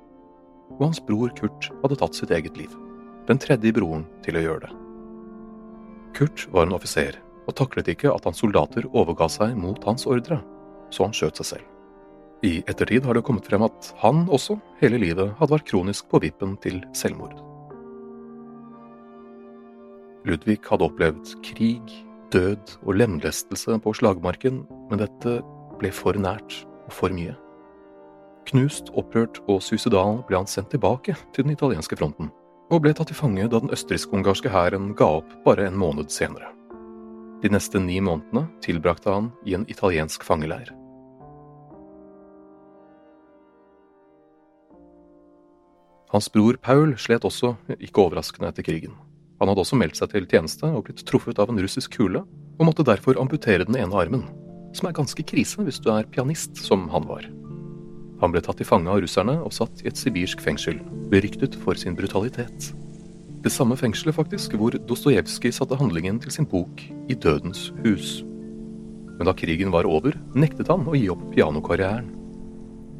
Og 0.78 0.88
hans 0.88 1.02
bror 1.06 1.32
Kurt 1.38 1.70
hadde 1.82 1.98
tatt 2.00 2.16
sitt 2.18 2.32
eget 2.34 2.56
liv. 2.58 2.72
Den 3.28 3.40
tredje 3.40 3.72
broren 3.76 4.06
til 4.24 4.38
å 4.38 4.42
gjøre 4.44 4.66
det. 4.66 4.72
Kurt 6.14 6.46
var 6.54 6.68
en 6.68 6.76
offiser 6.76 7.18
og 7.44 7.56
taklet 7.58 7.90
ikke 7.92 8.12
at 8.12 8.24
hans 8.24 8.40
soldater 8.40 8.86
overga 8.96 9.28
seg 9.32 9.56
mot 9.58 9.80
hans 9.84 10.06
ordre, 10.08 10.40
så 10.94 11.08
han 11.08 11.16
skjøt 11.16 11.40
seg 11.40 11.50
selv. 11.54 11.70
I 12.44 12.58
ettertid 12.68 13.06
har 13.08 13.16
det 13.16 13.24
kommet 13.24 13.46
frem 13.48 13.64
at 13.64 13.90
han 14.02 14.26
også 14.32 14.58
hele 14.80 15.00
livet 15.00 15.32
hadde 15.38 15.54
vært 15.54 15.68
kronisk 15.70 16.08
på 16.12 16.20
vippen 16.24 16.58
til 16.64 16.82
selvmord. 16.96 17.36
Ludvig 20.28 20.58
hadde 20.68 20.88
opplevd 20.88 21.32
krig, 21.44 21.94
død 22.32 22.76
og 22.82 22.96
lemlestelse 22.96 23.78
på 23.84 23.96
slagmarken, 23.96 24.64
men 24.90 25.00
dette 25.00 25.38
ble 25.80 25.92
for 25.92 26.16
nært 26.20 26.62
og 26.86 26.92
for 26.96 27.16
mye. 27.16 27.36
Knust, 28.44 28.90
opprørt 28.92 29.40
og 29.48 29.62
suicidal 29.64 30.20
ble 30.28 30.40
han 30.42 30.48
sendt 30.50 30.74
tilbake 30.74 31.16
til 31.32 31.46
den 31.46 31.54
italienske 31.54 31.96
fronten 31.96 32.30
og 32.72 32.82
ble 32.84 32.94
tatt 32.96 33.10
til 33.10 33.18
fange 33.18 33.44
da 33.50 33.60
den 33.60 33.72
østerriksk-ungarske 33.74 34.50
hæren 34.52 34.92
ga 34.98 35.08
opp 35.20 35.32
bare 35.44 35.66
en 35.68 35.76
måned 35.78 36.12
senere. 36.12 36.48
De 37.44 37.50
neste 37.52 37.80
ni 37.80 37.98
månedene 38.00 38.46
tilbrakte 38.64 39.12
han 39.12 39.28
i 39.44 39.56
en 39.56 39.66
italiensk 39.68 40.24
fangeleir. 40.24 40.72
Hans 46.14 46.30
bror 46.30 46.56
Paul 46.62 46.94
slet 47.00 47.26
også, 47.26 47.56
ikke 47.74 48.04
overraskende, 48.06 48.48
etter 48.48 48.64
krigen. 48.64 48.94
Han 49.42 49.50
hadde 49.50 49.64
også 49.64 49.76
meldt 49.76 49.98
seg 49.98 50.12
til 50.12 50.28
tjeneste 50.30 50.70
og 50.70 50.86
blitt 50.86 51.02
truffet 51.08 51.40
av 51.42 51.50
en 51.50 51.58
russisk 51.58 51.98
kule, 51.98 52.22
og 52.54 52.68
måtte 52.68 52.86
derfor 52.86 53.18
amputere 53.18 53.66
den 53.66 53.80
ene 53.80 53.98
armen, 53.98 54.28
som 54.78 54.88
er 54.88 54.94
ganske 54.96 55.26
krise 55.26 55.66
hvis 55.66 55.82
du 55.82 55.90
er 55.90 56.06
pianist, 56.06 56.54
som 56.62 56.86
han 56.94 57.10
var. 57.10 57.26
Han 58.24 58.32
ble 58.32 58.40
tatt 58.40 58.56
til 58.56 58.64
fange 58.64 58.88
av 58.88 59.02
russerne 59.04 59.34
og 59.44 59.52
satt 59.52 59.82
i 59.84 59.90
et 59.90 59.98
sibirsk 60.00 60.40
fengsel, 60.40 60.78
beryktet 61.12 61.58
for 61.60 61.76
sin 61.76 61.92
brutalitet. 61.98 62.70
Det 63.44 63.52
samme 63.52 63.76
fengselet, 63.76 64.16
faktisk, 64.16 64.54
hvor 64.56 64.72
Dostojevskij 64.88 65.52
satte 65.52 65.76
handlingen 65.76 66.16
til 66.24 66.32
sin 66.32 66.48
bok 66.48 66.80
I 66.80 67.18
dødens 67.20 67.66
hus. 67.84 68.22
Men 69.18 69.28
da 69.28 69.34
krigen 69.36 69.74
var 69.74 69.84
over, 69.84 70.16
nektet 70.32 70.72
han 70.72 70.88
å 70.88 70.96
gi 70.96 71.10
opp 71.12 71.20
pianokarrieren. 71.34 72.08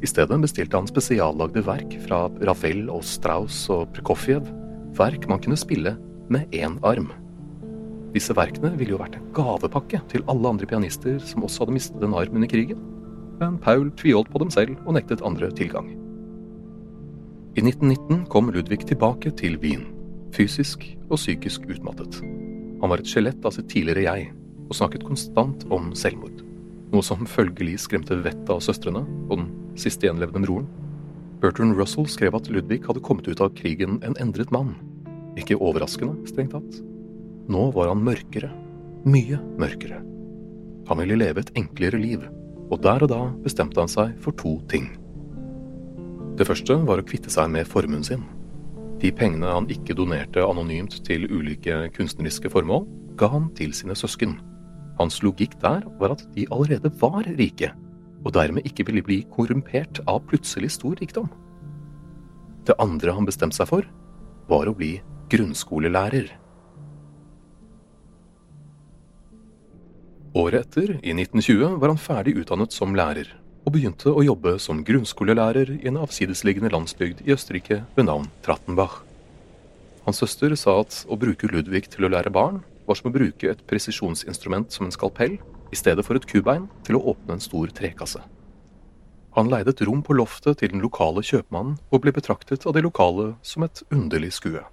I 0.05 0.11
stedet 0.11 0.37
bestilte 0.43 0.77
han 0.77 0.91
spesiallagde 0.91 1.65
verk 1.65 1.97
fra 2.05 2.27
Ravel 2.45 2.85
og 2.93 3.01
Strauss 3.01 3.63
og 3.73 3.89
Prokofjev, 3.97 4.45
verk 4.93 5.25
man 5.31 5.41
kunne 5.41 5.57
spille 5.57 5.95
med 6.29 6.53
én 6.53 6.77
arm. 6.85 7.09
Disse 8.13 8.35
verkene 8.37 8.75
ville 8.77 8.93
jo 8.93 9.01
vært 9.01 9.17
en 9.17 9.31
gavepakke 9.33 10.05
til 10.13 10.23
alle 10.29 10.53
andre 10.53 10.69
pianister 10.69 11.17
som 11.25 11.43
også 11.47 11.65
hadde 11.65 11.79
mistet 11.79 12.05
en 12.05 12.13
arm 12.13 12.37
under 12.37 12.51
krigen 12.51 12.91
men 13.39 13.59
Paul 13.61 13.91
tviholdt 13.99 14.31
på 14.31 14.41
dem 14.43 14.51
selv 14.53 14.79
og 14.85 14.95
nektet 14.97 15.23
andre 15.25 15.51
tilgang. 15.55 15.91
I 17.55 17.63
1919 17.63 18.25
kom 18.31 18.49
Ludvig 18.51 18.81
tilbake 18.83 19.31
til 19.39 19.55
Wien, 19.63 19.85
fysisk 20.35 20.83
og 21.09 21.15
psykisk 21.15 21.67
utmattet. 21.71 22.19
Han 22.81 22.91
var 22.91 22.99
et 22.99 23.07
skjelett 23.07 23.45
av 23.47 23.55
sitt 23.55 23.69
tidligere 23.71 24.03
jeg, 24.09 24.31
og 24.67 24.75
snakket 24.75 25.05
konstant 25.07 25.63
om 25.71 25.93
selvmord. 25.95 26.41
Noe 26.91 27.05
som 27.05 27.23
følgelig 27.29 27.79
skremte 27.85 28.17
vettet 28.25 28.51
av 28.51 28.59
søstrene 28.63 29.05
og 29.29 29.37
den 29.39 29.47
siste 29.79 30.07
gjenlevende 30.07 30.43
broren. 30.47 30.67
Bertrand 31.41 31.77
Russell 31.79 32.07
skrev 32.11 32.35
at 32.37 32.49
Ludvig 32.51 32.81
hadde 32.85 33.03
kommet 33.05 33.27
ut 33.27 33.41
av 33.43 33.53
krigen 33.57 33.99
en 34.03 34.15
endret 34.21 34.51
mann. 34.55 34.75
Ikke 35.39 35.57
overraskende, 35.59 36.15
strengt 36.29 36.55
tatt. 36.55 36.79
Nå 37.51 37.69
var 37.75 37.91
han 37.91 38.03
mørkere. 38.03 38.51
Mye 39.05 39.39
mørkere. 39.59 39.99
Han 40.89 41.01
ville 41.01 41.17
leve 41.19 41.41
et 41.41 41.51
enklere 41.57 41.99
liv, 41.99 42.23
og 42.71 42.81
der 42.81 43.05
og 43.05 43.11
da 43.11 43.21
bestemte 43.43 43.81
han 43.81 43.91
seg 43.91 44.15
for 44.23 44.35
to 44.39 44.57
ting. 44.71 44.89
Det 46.35 46.47
første 46.47 46.75
var 46.87 46.99
å 46.99 47.05
kvitte 47.07 47.31
seg 47.31 47.51
med 47.53 47.67
formuen 47.69 48.03
sin. 48.03 48.25
De 48.99 49.11
pengene 49.15 49.51
han 49.51 49.69
ikke 49.71 49.95
donerte 49.95 50.43
anonymt 50.43 50.97
til 51.07 51.27
ulike 51.29 51.85
kunstneriske 51.95 52.51
formål, 52.51 52.85
ga 53.19 53.29
han 53.31 53.49
til 53.55 53.73
sine 53.75 53.95
søsken. 53.95 54.37
Hans 54.99 55.21
logikk 55.23 55.57
der 55.61 55.83
var 55.99 56.15
at 56.15 56.23
de 56.35 56.47
allerede 56.51 56.91
var 57.01 57.27
rike, 57.39 57.71
og 58.25 58.33
dermed 58.35 58.67
ikke 58.67 58.87
ville 58.87 59.03
bli 59.05 59.19
korrumpert 59.31 60.01
av 60.07 60.23
plutselig 60.29 60.73
stor 60.77 60.95
rikdom. 60.99 61.29
Det 62.65 62.75
andre 62.81 63.13
han 63.13 63.27
bestemte 63.27 63.59
seg 63.59 63.69
for, 63.69 63.87
var 64.49 64.67
å 64.67 64.75
bli 64.75 64.97
grunnskolelærer. 65.31 66.31
Året 70.35 70.65
etter, 70.65 70.89
i 70.99 71.13
1920, 71.15 71.77
var 71.79 71.93
han 71.93 71.99
ferdig 72.01 72.33
utdannet 72.41 72.73
som 72.75 72.91
lærer, 72.91 73.29
og 73.63 73.71
begynte 73.71 74.11
å 74.11 74.23
jobbe 74.25 74.57
som 74.59 74.81
grunnskolelærer 74.83 75.69
i 75.77 75.85
en 75.87 75.99
avsidesliggende 76.03 76.73
landsbygd 76.73 77.21
i 77.23 77.31
Østerrike 77.31 77.77
ved 77.95 78.09
navn 78.09 78.25
Trattenbach. 78.43 78.97
Hans 80.03 80.19
søster 80.19 80.51
sa 80.59 80.81
at 80.81 80.97
å 81.07 81.15
bruke 81.15 81.47
Ludvig 81.47 81.87
til 81.93 82.03
å 82.03 82.09
lære 82.11 82.33
barn 82.35 82.57
var 82.83 82.99
som 82.99 83.07
å 83.07 83.15
bruke 83.15 83.47
et 83.47 83.61
presisjonsinstrument 83.69 84.75
som 84.75 84.89
en 84.89 84.91
skalpell 84.91 85.37
i 85.71 85.79
stedet 85.79 86.03
for 86.03 86.19
et 86.19 86.27
kubein 86.27 86.65
til 86.83 86.99
å 86.99 87.03
åpne 87.13 87.37
en 87.37 87.45
stor 87.45 87.71
trekasse. 87.77 88.19
Han 89.39 89.47
leide 89.51 89.71
et 89.71 89.83
rom 89.87 90.01
på 90.03 90.17
loftet 90.19 90.59
til 90.59 90.73
den 90.73 90.83
lokale 90.83 91.23
kjøpmannen 91.23 91.77
og 91.95 92.03
ble 92.03 92.11
betraktet 92.15 92.67
av 92.67 92.75
de 92.75 92.83
lokale 92.83 93.29
som 93.39 93.63
et 93.63 93.85
underlig 93.87 94.33
skue. 94.35 94.65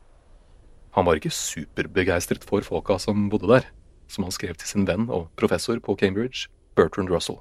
Han 0.99 1.07
var 1.07 1.23
ikke 1.23 1.33
superbegeistret 1.33 2.43
for 2.51 2.67
folka 2.67 2.99
som 2.99 3.31
bodde 3.31 3.51
der, 3.55 3.71
som 4.13 4.27
han 4.27 4.35
skrev 4.35 4.59
til 4.61 4.69
sin 4.69 4.87
venn 4.89 5.09
og 5.09 5.31
professor 5.41 5.81
på 5.81 5.97
Cambridge, 5.99 6.51
Bertrand 6.77 7.11
Russell. 7.13 7.41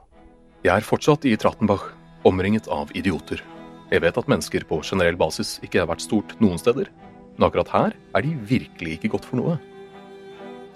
Jeg 0.63 0.77
er 0.77 0.85
fortsatt 0.85 1.25
i 1.27 1.35
Trattenbach, 1.39 1.89
omringet 2.27 2.69
av 2.71 2.91
idioter. 2.97 3.41
Jeg 3.91 4.03
vet 4.03 4.17
at 4.17 4.29
mennesker 4.31 4.63
på 4.69 4.79
generell 4.87 5.17
basis 5.19 5.57
ikke 5.65 5.81
har 5.81 5.89
vært 5.91 6.05
stort 6.05 6.35
noen 6.39 6.59
steder, 6.61 6.91
men 7.35 7.47
akkurat 7.47 7.71
her 7.73 7.95
er 8.15 8.23
de 8.23 8.35
virkelig 8.47 8.97
ikke 8.97 9.11
godt 9.15 9.27
for 9.27 9.41
noe. 9.41 9.57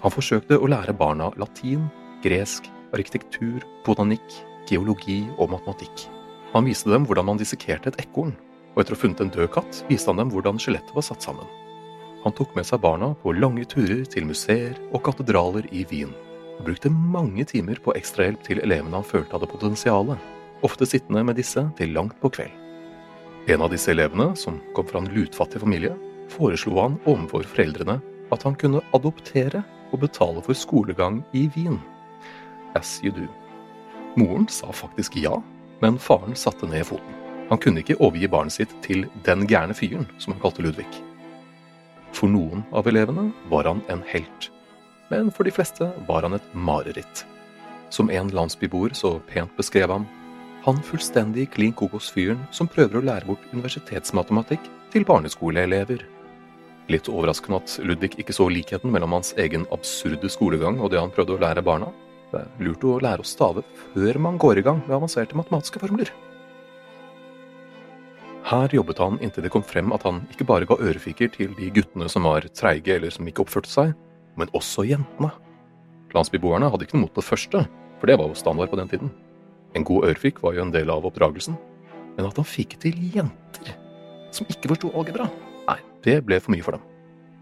Han 0.02 0.12
forsøkte 0.12 0.58
å 0.60 0.68
lære 0.68 0.96
barna 0.96 1.30
latin, 1.40 1.86
gresk, 2.24 2.68
arkitektur, 2.96 3.62
botanikk, 3.86 4.40
geologi 4.68 5.22
og 5.38 5.54
matematikk. 5.54 6.08
Han 6.52 6.66
viste 6.68 6.92
dem 6.92 7.06
hvordan 7.08 7.30
man 7.30 7.40
dissekerte 7.40 7.92
et 7.92 8.02
ekorn, 8.04 8.34
og 8.74 8.82
etter 8.82 8.92
å 8.92 8.98
ha 8.98 9.02
funnet 9.04 9.22
en 9.24 9.32
død 9.32 9.48
katt, 9.54 9.84
viste 9.88 10.12
han 10.12 10.20
dem 10.20 10.32
hvordan 10.34 10.60
skjelettet 10.60 10.92
var 10.96 11.06
satt 11.06 11.24
sammen. 11.24 11.48
Han 12.26 12.34
tok 12.34 12.56
med 12.58 12.66
seg 12.66 12.80
barna 12.82 13.12
på 13.22 13.36
lange 13.38 13.62
turer 13.70 14.02
til 14.10 14.24
museer 14.26 14.74
og 14.90 15.04
katedraler 15.06 15.68
i 15.70 15.84
Wien, 15.86 16.10
og 16.56 16.64
brukte 16.66 16.90
mange 16.90 17.44
timer 17.46 17.78
på 17.84 17.94
ekstrahjelp 17.94 18.42
til 18.42 18.58
elevene 18.64 18.98
han 18.98 19.06
følte 19.06 19.36
hadde 19.36 19.46
potensialet, 19.52 20.18
ofte 20.66 20.88
sittende 20.90 21.22
med 21.22 21.38
disse 21.38 21.62
til 21.78 21.94
langt 21.94 22.18
på 22.18 22.32
kveld. 22.34 22.50
En 23.46 23.62
av 23.62 23.70
disse 23.70 23.92
elevene, 23.94 24.32
som 24.34 24.58
kom 24.74 24.90
fra 24.90 25.04
en 25.04 25.10
lutfattig 25.14 25.62
familie, 25.62 25.94
foreslo 26.34 26.74
han 26.80 26.98
overfor 27.06 27.46
foreldrene 27.46 28.00
at 28.34 28.42
han 28.42 28.58
kunne 28.58 28.82
adoptere 28.96 29.62
og 29.94 30.02
betale 30.02 30.42
for 30.42 30.58
skolegang 30.58 31.22
i 31.30 31.46
Wien 31.54 31.78
as 32.74 32.98
you 33.04 33.14
do. 33.14 33.30
Moren 34.18 34.48
sa 34.50 34.72
faktisk 34.74 35.14
ja, 35.22 35.38
men 35.78 36.02
faren 36.02 36.34
satte 36.34 36.66
ned 36.66 36.90
foten. 36.90 37.20
Han 37.52 37.62
kunne 37.62 37.86
ikke 37.86 38.00
overgi 38.00 38.26
barnet 38.26 38.58
sitt 38.58 38.80
til 38.82 39.06
den 39.22 39.46
gærne 39.46 39.78
fyren, 39.78 40.10
som 40.18 40.34
han 40.34 40.42
kalte 40.42 40.66
Ludvig. 40.66 40.90
For 42.16 42.32
noen 42.32 42.62
av 42.72 42.86
elevene 42.88 43.28
var 43.52 43.66
han 43.68 43.82
en 43.92 44.00
helt, 44.08 44.48
men 45.12 45.28
for 45.28 45.44
de 45.44 45.52
fleste 45.52 45.90
var 46.08 46.24
han 46.24 46.36
et 46.38 46.54
mareritt. 46.56 47.26
Som 47.92 48.08
en 48.10 48.30
landsbyboer 48.32 48.94
så 48.96 49.18
pent 49.28 49.52
beskrev 49.58 49.92
ham, 49.92 50.06
han 50.64 50.80
fullstendig 50.82 51.50
klin 51.54 51.74
kokos-fyren 51.76 52.40
som 52.56 52.70
prøver 52.72 52.98
å 52.98 53.04
lære 53.04 53.28
bort 53.28 53.44
universitetsmatematikk 53.52 54.64
til 54.94 55.04
barneskoleelever. 55.06 56.06
Litt 56.90 57.10
overraskende 57.12 57.60
at 57.60 57.76
Ludvig 57.84 58.14
ikke 58.16 58.34
så 58.34 58.48
likheten 58.50 58.90
mellom 58.94 59.18
hans 59.18 59.34
egen 59.38 59.66
absurde 59.74 60.30
skolegang 60.32 60.80
og 60.80 60.94
det 60.94 61.02
han 61.02 61.12
prøvde 61.12 61.36
å 61.36 61.42
lære 61.42 61.66
barna, 61.66 61.92
det 62.32 62.42
er 62.42 62.64
lurt 62.64 62.86
å 62.86 62.96
lære 63.02 63.22
å 63.22 63.28
stave 63.28 63.62
før 63.92 64.22
man 64.24 64.40
går 64.40 64.62
i 64.62 64.66
gang 64.66 64.80
med 64.86 64.96
avanserte 64.96 65.36
matematiske 65.38 65.84
formler. 65.84 66.10
Her 68.46 68.70
jobbet 68.70 69.00
han 69.02 69.16
inntil 69.18 69.42
det 69.42 69.50
kom 69.50 69.64
frem 69.66 69.90
at 69.90 70.04
han 70.06 70.20
ikke 70.30 70.46
bare 70.46 70.66
ga 70.70 70.76
ørefiker 70.78 71.32
til 71.34 71.54
de 71.58 71.70
guttene 71.74 72.06
som 72.10 72.28
var 72.28 72.44
treige 72.54 72.94
eller 72.94 73.10
som 73.10 73.26
ikke 73.26 73.42
oppførte 73.42 73.70
seg, 73.72 73.94
men 74.38 74.52
også 74.54 74.84
jentene. 74.86 75.32
Landsbyboerne 76.14 76.68
hadde 76.70 76.86
ikke 76.86 76.94
noe 76.94 77.08
mot 77.08 77.16
det 77.16 77.26
første, 77.26 77.64
for 77.98 78.06
det 78.06 78.14
var 78.20 78.30
jo 78.30 78.38
standard 78.38 78.70
på 78.70 78.78
den 78.78 78.92
tiden. 78.92 79.10
En 79.74 79.84
god 79.84 80.06
ørefik 80.12 80.38
var 80.44 80.54
jo 80.54 80.62
en 80.62 80.70
del 80.70 80.92
av 80.94 81.08
oppdragelsen. 81.08 81.56
Men 82.14 82.28
at 82.28 82.38
han 82.38 82.46
fikk 82.46 82.78
til 82.84 82.94
jenter 83.16 83.74
som 84.30 84.46
ikke 84.52 84.70
forsto 84.70 84.92
algebra, 84.94 85.26
nei, 85.66 85.78
det 86.04 86.20
ble 86.28 86.38
for 86.42 86.54
mye 86.54 86.64
for 86.64 86.76
dem. 86.76 86.86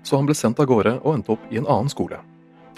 Så 0.06 0.16
han 0.16 0.28
ble 0.28 0.36
sendt 0.38 0.60
av 0.62 0.70
gårde 0.70 0.96
og 1.02 1.18
endte 1.18 1.34
opp 1.36 1.44
i 1.52 1.60
en 1.60 1.68
annen 1.68 1.92
skole. 1.92 2.22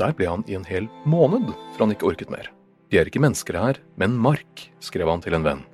Der 0.00 0.12
ble 0.16 0.26
han 0.28 0.44
i 0.50 0.58
en 0.58 0.66
hel 0.66 0.90
måned, 1.06 1.52
for 1.74 1.84
han 1.84 1.94
ikke 1.94 2.10
orket 2.10 2.32
mer. 2.32 2.50
De 2.90 2.98
er 2.98 3.06
ikke 3.06 3.22
mennesker 3.22 3.58
her, 3.58 3.80
men 3.98 4.18
mark, 4.18 4.66
skrev 4.82 5.10
han 5.10 5.22
til 5.22 5.38
en 5.38 5.46
venn. 5.46 5.64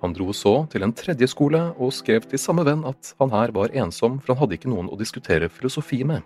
Han 0.00 0.14
dro 0.16 0.32
så 0.32 0.54
til 0.72 0.84
en 0.84 0.94
tredje 0.96 1.28
skole 1.28 1.60
og 1.76 1.92
skrev 1.92 2.24
til 2.28 2.40
samme 2.40 2.64
venn 2.64 2.86
at 2.88 3.12
han 3.20 3.32
her 3.34 3.52
var 3.52 3.74
ensom, 3.76 4.18
for 4.20 4.32
han 4.32 4.40
hadde 4.42 4.56
ikke 4.56 4.72
noen 4.72 4.88
å 4.88 4.98
diskutere 5.00 5.50
filosofi 5.52 6.00
med. 6.08 6.24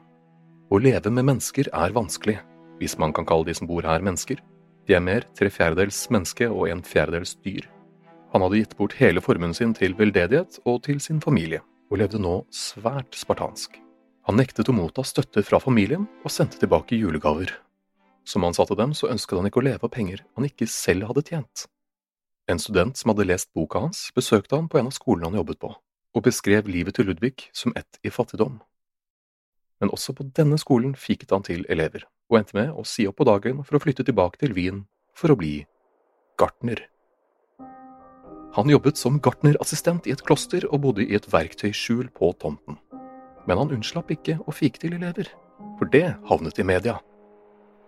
Å 0.71 0.79
leve 0.79 1.11
med 1.11 1.27
mennesker 1.27 1.71
er 1.75 1.95
vanskelig, 1.95 2.39
hvis 2.79 2.97
man 3.03 3.13
kan 3.15 3.27
kalle 3.27 3.49
de 3.49 3.55
som 3.59 3.69
bor 3.71 3.83
her, 3.87 4.03
mennesker. 4.03 4.39
De 4.87 4.95
er 4.95 5.03
mer 5.03 5.27
tre 5.35 5.51
fjerdedels 5.51 6.05
menneske 6.13 6.47
og 6.51 6.69
en 6.71 6.85
fjerdedels 6.87 7.35
dyr. 7.43 7.67
Han 8.35 8.43
hadde 8.43 8.63
gitt 8.63 8.77
bort 8.79 8.97
hele 8.99 9.23
formuen 9.23 9.55
sin 9.55 9.75
til 9.75 9.95
veldedighet 9.99 10.61
og 10.65 10.83
til 10.87 11.01
sin 11.03 11.21
familie, 11.23 11.63
og 11.91 12.01
levde 12.03 12.23
nå 12.23 12.41
svært 12.55 13.15
spartansk. 13.19 13.79
Han 14.29 14.39
nektet 14.41 14.71
å 14.71 14.75
motta 14.75 15.05
støtte 15.05 15.43
fra 15.45 15.61
familien 15.61 16.07
og 16.25 16.33
sendte 16.33 16.59
tilbake 16.63 16.97
julegaver. 16.97 17.51
Som 18.25 18.47
han 18.47 18.57
sa 18.57 18.65
til 18.65 18.79
dem, 18.81 18.95
så 18.97 19.11
ønsket 19.13 19.37
han 19.37 19.51
ikke 19.51 19.61
å 19.61 19.67
leve 19.67 19.85
av 19.85 19.93
penger 19.93 20.25
han 20.37 20.47
ikke 20.49 20.69
selv 20.71 21.11
hadde 21.11 21.27
tjent. 21.29 21.67
En 22.45 22.59
student 22.61 22.97
som 22.97 23.09
hadde 23.09 23.25
lest 23.25 23.49
boka 23.57 23.81
hans, 23.81 24.11
besøkte 24.13 24.59
han 24.59 24.69
på 24.69 24.77
en 24.77 24.91
av 24.91 24.93
skolene 24.93 25.31
han 25.31 25.39
jobbet 25.39 25.59
på, 25.63 25.71
og 26.13 26.25
beskrev 26.27 26.69
livet 26.69 26.99
til 26.99 27.09
Ludvig 27.09 27.49
som 27.57 27.73
ett 27.77 27.97
i 28.05 28.13
fattigdom. 28.13 28.59
Men 29.81 29.93
også 29.93 30.13
på 30.17 30.27
denne 30.37 30.59
skolen 30.61 30.93
fiket 30.95 31.33
han 31.33 31.45
til 31.47 31.65
elever, 31.73 32.05
og 32.29 32.39
endte 32.39 32.57
med 32.59 32.75
å 32.77 32.85
si 32.89 33.07
opp 33.09 33.17
på 33.21 33.27
dagen 33.29 33.63
for 33.65 33.79
å 33.79 33.81
flytte 33.81 34.05
tilbake 34.05 34.43
til 34.43 34.53
Wien 34.57 34.83
for 35.17 35.33
å 35.33 35.39
bli 35.41 35.63
gartner. 36.41 36.85
Han 38.55 38.69
jobbet 38.71 39.01
som 39.01 39.17
gartnerassistent 39.19 40.07
i 40.07 40.13
et 40.15 40.23
kloster 40.23 40.69
og 40.69 40.85
bodde 40.85 41.09
i 41.09 41.17
et 41.17 41.27
verktøyskjul 41.33 42.13
på 42.15 42.29
tomten. 42.45 42.77
Men 43.49 43.59
han 43.59 43.73
unnslapp 43.75 44.13
ikke 44.13 44.37
å 44.45 44.53
fike 44.55 44.85
til 44.85 44.95
elever, 44.99 45.33
for 45.81 45.89
det 45.91 46.13
havnet 46.29 46.61
i 46.61 46.69
media. 46.69 47.01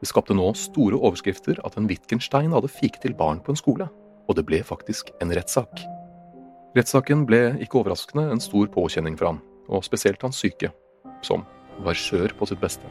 Det 0.01 0.09
skapte 0.09 0.35
nå 0.37 0.49
store 0.59 0.97
overskrifter 0.97 1.61
at 1.65 1.77
en 1.77 1.87
Wittgenstein 1.93 2.57
hadde 2.57 2.73
fiket 2.73 3.05
til 3.05 3.15
barn 3.17 3.39
på 3.45 3.53
en 3.53 3.61
skole, 3.61 3.89
og 4.27 4.37
det 4.39 4.47
ble 4.47 4.63
faktisk 4.67 5.13
en 5.23 5.33
rettssak. 5.35 5.83
Rettssaken 6.77 7.25
ble 7.29 7.57
ikke 7.65 7.81
overraskende 7.81 8.27
en 8.33 8.43
stor 8.43 8.69
påkjenning 8.73 9.17
for 9.17 9.31
han, 9.31 9.43
og 9.73 9.85
spesielt 9.87 10.23
hans 10.27 10.43
syke, 10.43 10.73
som 11.25 11.47
var 11.85 11.97
skjør 11.97 12.35
på 12.37 12.49
sitt 12.51 12.61
beste. 12.61 12.91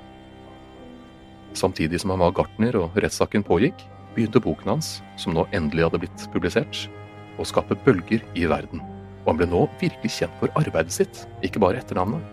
Samtidig 1.56 2.02
som 2.02 2.12
han 2.12 2.24
var 2.24 2.34
gartner 2.36 2.76
og 2.80 2.98
rettssaken 3.00 3.46
pågikk, 3.48 3.86
begynte 4.16 4.42
boken 4.44 4.76
hans, 4.76 5.00
som 5.20 5.36
nå 5.36 5.46
endelig 5.56 5.86
hadde 5.88 6.02
blitt 6.04 6.26
publisert, 6.34 6.86
å 7.40 7.48
skape 7.48 7.78
bølger 7.86 8.24
i 8.36 8.48
verden. 8.50 8.82
Og 9.26 9.34
han 9.34 9.40
ble 9.42 9.50
nå 9.52 9.66
virkelig 9.82 10.18
kjent 10.20 10.36
for 10.40 10.52
arbeidet 10.60 10.96
sitt, 10.96 11.26
ikke 11.44 11.62
bare 11.64 11.82
etternavnet. 11.82 12.24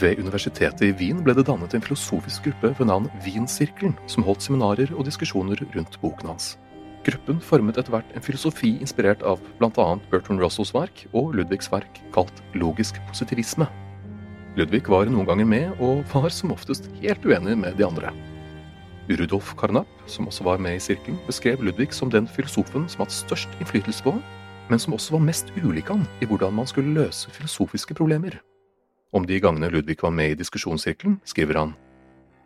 Ved 0.00 0.20
universitetet 0.22 0.86
i 0.86 0.94
Wien 0.96 1.20
ble 1.24 1.34
det 1.36 1.44
dannet 1.48 1.74
en 1.76 1.84
filosofisk 1.84 2.48
gruppe 2.48 2.72
ved 2.78 2.88
navn 2.88 3.10
Wiensirkelen, 3.26 3.94
som 4.08 4.24
holdt 4.24 4.44
seminarer 4.46 4.92
og 4.96 5.04
diskusjoner 5.08 5.60
rundt 5.74 5.98
boken 6.00 6.32
hans. 6.32 6.54
Gruppen 7.02 7.40
formet 7.42 7.78
etter 7.80 7.90
hvert 7.90 8.10
en 8.14 8.22
filosofi 8.22 8.76
inspirert 8.78 9.24
av 9.26 9.40
bl.a. 9.58 9.86
Bertrand 10.12 10.38
Russells 10.42 10.70
verk 10.74 11.04
og 11.10 11.32
Ludvigs 11.34 11.70
verk 11.72 11.98
kalt 12.14 12.42
logisk 12.54 13.00
positivisme. 13.08 13.66
Ludvig 14.54 14.84
var 14.86 15.08
noen 15.10 15.26
ganger 15.26 15.48
med, 15.48 15.80
og 15.82 16.04
var 16.12 16.30
som 16.30 16.52
oftest 16.54 16.86
helt 17.00 17.24
uenig 17.26 17.56
med 17.58 17.74
de 17.78 17.86
andre. 17.88 18.12
Rudolf 19.10 19.50
Carnap, 19.58 19.88
som 20.06 20.28
også 20.30 20.46
var 20.46 20.62
med 20.62 20.76
i 20.78 20.82
sirkelen, 20.84 21.18
beskrev 21.26 21.64
Ludvig 21.64 21.90
som 21.96 22.12
den 22.12 22.28
filosofen 22.30 22.86
som 22.88 23.02
hadde 23.02 23.16
størst 23.16 23.58
innflytelse 23.58 24.04
på, 24.06 24.14
men 24.70 24.78
som 24.78 24.94
også 24.94 25.16
var 25.16 25.24
mest 25.26 25.50
ulik 25.58 25.90
han 25.90 26.06
i 26.22 26.28
hvordan 26.28 26.54
man 26.54 26.70
skulle 26.70 26.94
løse 26.94 27.32
filosofiske 27.34 27.96
problemer. 27.98 28.38
Om 29.12 29.26
de 29.26 29.40
gangene 29.42 29.72
Ludvig 29.72 29.98
var 30.04 30.14
med 30.14 30.36
i 30.36 30.38
diskusjonssirkelen, 30.38 31.18
skriver 31.26 31.58
han 31.58 31.74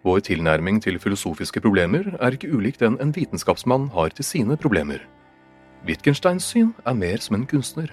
Vår 0.07 0.21
tilnærming 0.23 0.77
til 0.79 1.01
filosofiske 1.03 1.59
problemer 1.64 2.12
er 2.23 2.35
ikke 2.37 2.53
ulik 2.55 2.77
den 2.79 2.95
en 3.03 3.11
vitenskapsmann 3.11 3.88
har 3.90 4.12
til 4.14 4.25
sine 4.25 4.55
problemer. 4.55 5.01
Wittgensteins 5.87 6.47
syn 6.47 6.69
er 6.87 6.95
mer 6.95 7.19
som 7.19 7.35
en 7.35 7.47
kunstner. 7.51 7.90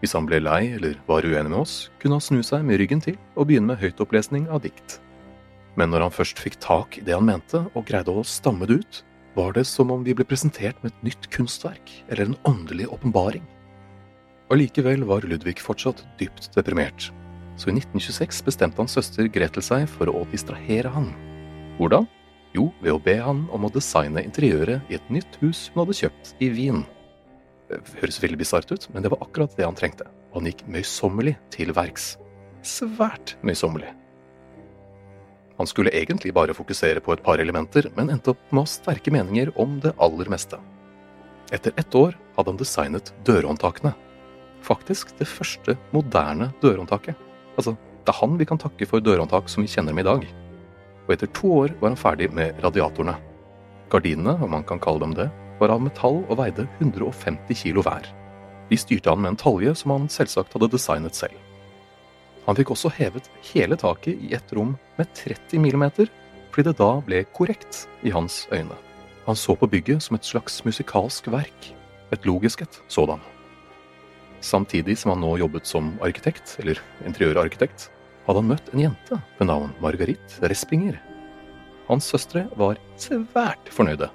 Hvis 0.00 0.14
han 0.16 0.24
ble 0.28 0.38
lei 0.40 0.62
eller 0.78 0.96
var 1.04 1.28
uenig 1.28 1.52
med 1.52 1.58
oss, 1.58 1.74
kunne 2.00 2.16
han 2.16 2.24
snu 2.24 2.40
seg 2.40 2.64
med 2.64 2.80
ryggen 2.80 3.04
til 3.04 3.18
og 3.34 3.50
begynne 3.50 3.74
med 3.74 3.82
høytopplesning 3.82 4.46
av 4.48 4.62
dikt. 4.64 4.96
Men 5.76 5.92
når 5.92 6.06
han 6.06 6.16
først 6.16 6.40
fikk 6.40 6.56
tak 6.64 6.96
i 6.96 7.04
det 7.04 7.12
han 7.12 7.28
mente 7.28 7.66
og 7.74 7.84
greide 7.84 8.16
å 8.16 8.24
stamme 8.24 8.64
det 8.64 8.80
ut, 8.80 9.02
var 9.36 9.52
det 9.52 9.66
som 9.68 9.92
om 9.92 10.08
vi 10.08 10.16
ble 10.16 10.24
presentert 10.24 10.80
med 10.80 10.94
et 10.94 11.06
nytt 11.10 11.28
kunstverk 11.36 11.92
eller 12.08 12.30
en 12.30 12.40
åndelig 12.48 12.88
åpenbaring. 12.96 13.44
Allikevel 14.48 15.04
var 15.04 15.28
Ludvig 15.28 15.60
fortsatt 15.60 16.00
dypt 16.16 16.48
deprimert, 16.56 17.10
så 17.56 17.70
i 17.70 17.76
1926 17.76 18.42
bestemte 18.46 18.82
hans 18.82 18.96
søster 18.96 19.28
Gretel 19.32 19.64
seg 19.64 19.86
for 19.90 20.10
å 20.12 20.24
distrahere 20.32 20.92
han. 20.92 21.10
Hvordan? 21.80 22.06
Jo, 22.56 22.70
ved 22.80 22.94
å 22.94 23.00
be 23.02 23.16
han 23.20 23.44
om 23.52 23.66
å 23.66 23.72
designe 23.72 24.22
interiøret 24.24 24.88
i 24.92 24.96
et 24.96 25.10
nytt 25.12 25.38
hus 25.42 25.66
hun 25.72 25.82
hadde 25.82 25.98
kjøpt 25.98 26.36
i 26.40 26.50
Wien. 26.54 26.84
Det 27.66 27.80
høres 28.00 28.20
veldig 28.22 28.38
bisart 28.40 28.70
ut, 28.70 28.86
men 28.94 29.04
det 29.04 29.10
var 29.12 29.24
akkurat 29.24 29.56
det 29.58 29.66
han 29.66 29.76
trengte, 29.76 30.06
og 30.30 30.40
han 30.40 30.50
gikk 30.52 30.62
møysommelig 30.70 31.34
til 31.52 31.72
verks. 31.76 32.14
Svært 32.66 33.34
møysommelig. 33.46 33.90
Han 35.56 35.68
skulle 35.68 35.92
egentlig 35.96 36.34
bare 36.36 36.54
fokusere 36.54 37.00
på 37.00 37.14
et 37.14 37.22
par 37.24 37.40
elementer, 37.42 37.88
men 37.96 38.12
endte 38.12 38.34
opp 38.34 38.42
med 38.52 38.62
å 38.62 38.66
ha 38.66 38.70
sterke 38.70 39.12
meninger 39.12 39.52
om 39.60 39.78
det 39.82 39.94
aller 39.96 40.28
meste. 40.32 40.60
Etter 41.52 41.72
ett 41.80 41.94
år 41.94 42.16
hadde 42.36 42.52
han 42.52 42.60
designet 42.60 43.12
dørhåndtakene. 43.26 43.94
Faktisk 44.66 45.14
det 45.18 45.28
første 45.30 45.76
moderne 45.94 46.50
dørhåndtaket. 46.62 47.25
Altså, 47.56 47.76
det 48.04 48.12
er 48.12 48.20
han 48.20 48.36
vi 48.38 48.46
kan 48.48 48.60
takke 48.60 48.86
for 48.88 49.02
dørhåndtak 49.02 49.48
som 49.50 49.64
vi 49.64 49.70
kjenner 49.72 49.94
dem 49.94 50.02
i 50.02 50.06
dag. 50.06 50.26
Og 51.06 51.14
etter 51.14 51.30
to 51.34 51.50
år 51.62 51.74
var 51.80 51.92
han 51.92 51.98
ferdig 51.98 52.28
med 52.34 52.60
radiatorene. 52.64 53.16
Gardinene, 53.90 54.36
om 54.42 54.50
man 54.50 54.64
kan 54.66 54.80
kalle 54.82 55.02
dem 55.04 55.14
det, 55.16 55.30
var 55.60 55.72
av 55.72 55.82
metall 55.82 56.20
og 56.26 56.38
veide 56.40 56.66
150 56.80 57.56
kilo 57.56 57.84
hver. 57.86 58.08
De 58.68 58.78
styrte 58.78 59.12
han 59.12 59.22
med 59.22 59.34
en 59.34 59.40
talje 59.40 59.74
som 59.78 59.94
han 59.94 60.08
selvsagt 60.12 60.56
hadde 60.56 60.72
designet 60.74 61.16
selv. 61.16 61.36
Han 62.46 62.58
fikk 62.58 62.72
også 62.74 62.92
hevet 62.94 63.30
hele 63.52 63.78
taket 63.78 64.22
i 64.22 64.34
ett 64.36 64.52
rom 64.54 64.76
med 64.98 65.10
30 65.18 65.62
millimeter, 65.62 66.10
fordi 66.52 66.70
det 66.70 66.78
da 66.78 66.90
ble 67.06 67.24
korrekt 67.36 67.86
i 68.06 68.12
hans 68.14 68.44
øyne. 68.54 68.74
Han 69.26 69.38
så 69.38 69.56
på 69.58 69.66
bygget 69.70 70.04
som 70.04 70.18
et 70.18 70.26
slags 70.26 70.60
musikalsk 70.64 71.26
verk, 71.32 71.72
et 72.14 72.26
logisk 72.26 72.62
et 72.62 72.82
sådan. 72.88 73.22
Samtidig 74.44 74.98
som 75.00 75.14
han 75.14 75.22
nå 75.24 75.36
jobbet 75.40 75.66
som 75.68 75.94
arkitekt, 76.04 76.58
eller 76.60 76.80
interiørarkitekt, 77.08 77.88
hadde 78.26 78.42
han 78.42 78.50
møtt 78.50 78.72
en 78.72 78.82
jente 78.82 79.18
ved 79.38 79.48
navn 79.48 79.72
Margarit 79.82 80.38
Respinger. 80.42 80.98
Hans 81.86 82.08
søstre 82.10 82.46
var 82.58 82.80
svært 82.98 83.70
fornøyde, 83.70 84.10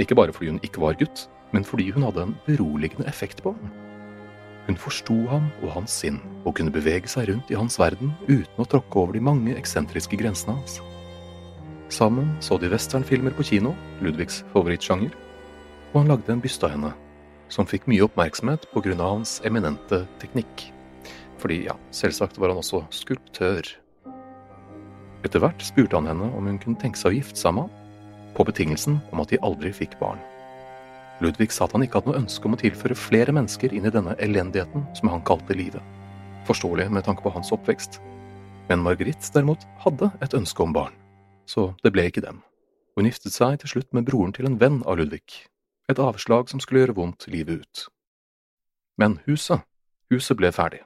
ikke 0.00 0.16
bare 0.16 0.32
fordi 0.34 0.54
hun 0.54 0.62
ikke 0.64 0.82
var 0.82 0.96
gutt, 0.98 1.26
men 1.52 1.66
fordi 1.66 1.90
hun 1.94 2.06
hadde 2.08 2.24
en 2.24 2.36
beroligende 2.46 3.06
effekt 3.10 3.42
på 3.44 3.52
ham. 3.54 3.72
Hun 4.64 4.80
forsto 4.80 5.16
ham 5.28 5.50
og 5.60 5.74
hans 5.74 5.92
sinn, 6.00 6.18
og 6.44 6.56
kunne 6.56 6.72
bevege 6.72 7.10
seg 7.10 7.28
rundt 7.28 7.52
i 7.52 7.58
hans 7.58 7.76
verden 7.78 8.14
uten 8.24 8.62
å 8.62 8.66
tråkke 8.66 9.02
over 9.02 9.12
de 9.12 9.22
mange 9.22 9.56
eksentriske 9.60 10.16
grensene 10.18 10.56
hans. 10.56 10.80
Sammen 11.92 12.32
så 12.42 12.56
de 12.58 12.70
westernfilmer 12.72 13.36
på 13.36 13.44
kino, 13.44 13.74
Ludvigs 14.00 14.40
favorittsjanger, 14.54 15.12
og 15.92 16.00
han 16.00 16.14
lagde 16.14 16.32
en 16.32 16.42
byste 16.42 16.66
av 16.66 16.72
henne, 16.74 16.94
som 17.52 17.68
fikk 17.68 17.86
mye 17.90 18.04
oppmerksomhet 18.06 18.66
av 18.74 19.00
hans 19.00 19.40
eminente 19.44 20.04
teknikk. 20.18 20.70
Fordi, 21.38 21.64
ja, 21.68 21.76
selvsagt 21.90 22.38
var 22.38 22.52
han 22.52 22.60
også 22.62 22.84
skulptør. 22.90 23.66
Etter 25.24 25.40
hvert 25.40 25.62
spurte 25.64 25.96
han 25.96 26.08
henne 26.08 26.30
om 26.36 26.46
hun 26.46 26.60
kunne 26.60 26.80
tenke 26.80 26.98
seg 27.00 27.12
å 27.12 27.18
gifte 27.18 27.40
seg 27.40 27.56
med 27.56 27.68
ham, 27.68 27.80
på 28.34 28.44
betingelsen 28.44 28.98
om 29.12 29.20
at 29.22 29.30
de 29.30 29.40
aldri 29.46 29.70
fikk 29.72 29.98
barn. 30.00 30.18
Ludvig 31.22 31.52
sa 31.54 31.68
at 31.68 31.74
han 31.76 31.84
ikke 31.84 32.00
hadde 32.00 32.10
noe 32.10 32.22
ønske 32.24 32.48
om 32.48 32.56
å 32.56 32.58
tilføre 32.58 32.96
flere 32.98 33.32
mennesker 33.32 33.72
inn 33.76 33.86
i 33.86 33.92
denne 33.94 34.16
elendigheten 34.18 34.88
som 34.98 35.12
han 35.12 35.22
kalte 35.26 35.54
livet. 35.54 35.82
Forståelig 36.48 36.88
med 36.90 37.06
tanke 37.06 37.22
på 37.22 37.32
hans 37.32 37.52
oppvekst. 37.54 38.00
Men 38.68 38.82
Margrit 38.82 39.30
derimot 39.32 39.62
hadde 39.84 40.10
et 40.24 40.34
ønske 40.34 40.64
om 40.64 40.74
barn, 40.74 40.94
så 41.46 41.70
det 41.84 41.92
ble 41.94 42.08
ikke 42.08 42.24
dem. 42.24 42.42
Hun 42.96 43.08
giftet 43.08 43.34
seg 43.36 43.60
til 43.60 43.76
slutt 43.76 43.90
med 43.92 44.06
broren 44.08 44.32
til 44.34 44.48
en 44.48 44.58
venn 44.58 44.80
av 44.88 44.98
Ludvig, 44.98 45.44
et 45.88 45.98
avslag 45.98 46.48
som 46.48 46.60
skulle 46.60 46.84
gjøre 46.84 46.96
vondt 46.96 47.28
livet 47.28 47.64
ut. 47.64 47.86
Men 48.98 49.18
huset, 49.26 49.64
huset 50.10 50.38
ble 50.38 50.52
ferdig. 50.52 50.82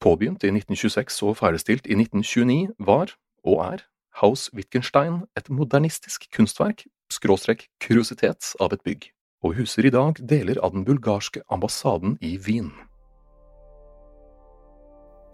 Påbegynt 0.00 0.44
i 0.44 0.52
1926 0.52 1.22
og 1.28 1.36
ferdigstilt 1.36 1.86
i 1.86 1.96
1929 1.98 2.74
var, 2.78 3.14
og 3.44 3.64
er, 3.66 3.86
Haus 4.20 4.50
Wittgenstein 4.54 5.22
et 5.36 5.50
modernistisk 5.50 6.26
kunstverk, 6.34 6.84
skråstrek 7.12 7.68
kuriositet 7.80 8.54
av 8.60 8.72
et 8.72 8.84
bygg 8.84 9.10
og 9.42 9.56
huser 9.56 9.88
i 9.88 9.92
dag 9.92 10.18
deler 10.20 10.60
av 10.64 10.74
den 10.74 10.84
bulgarske 10.84 11.42
ambassaden 11.52 12.16
i 12.20 12.36
Wien. 12.44 12.70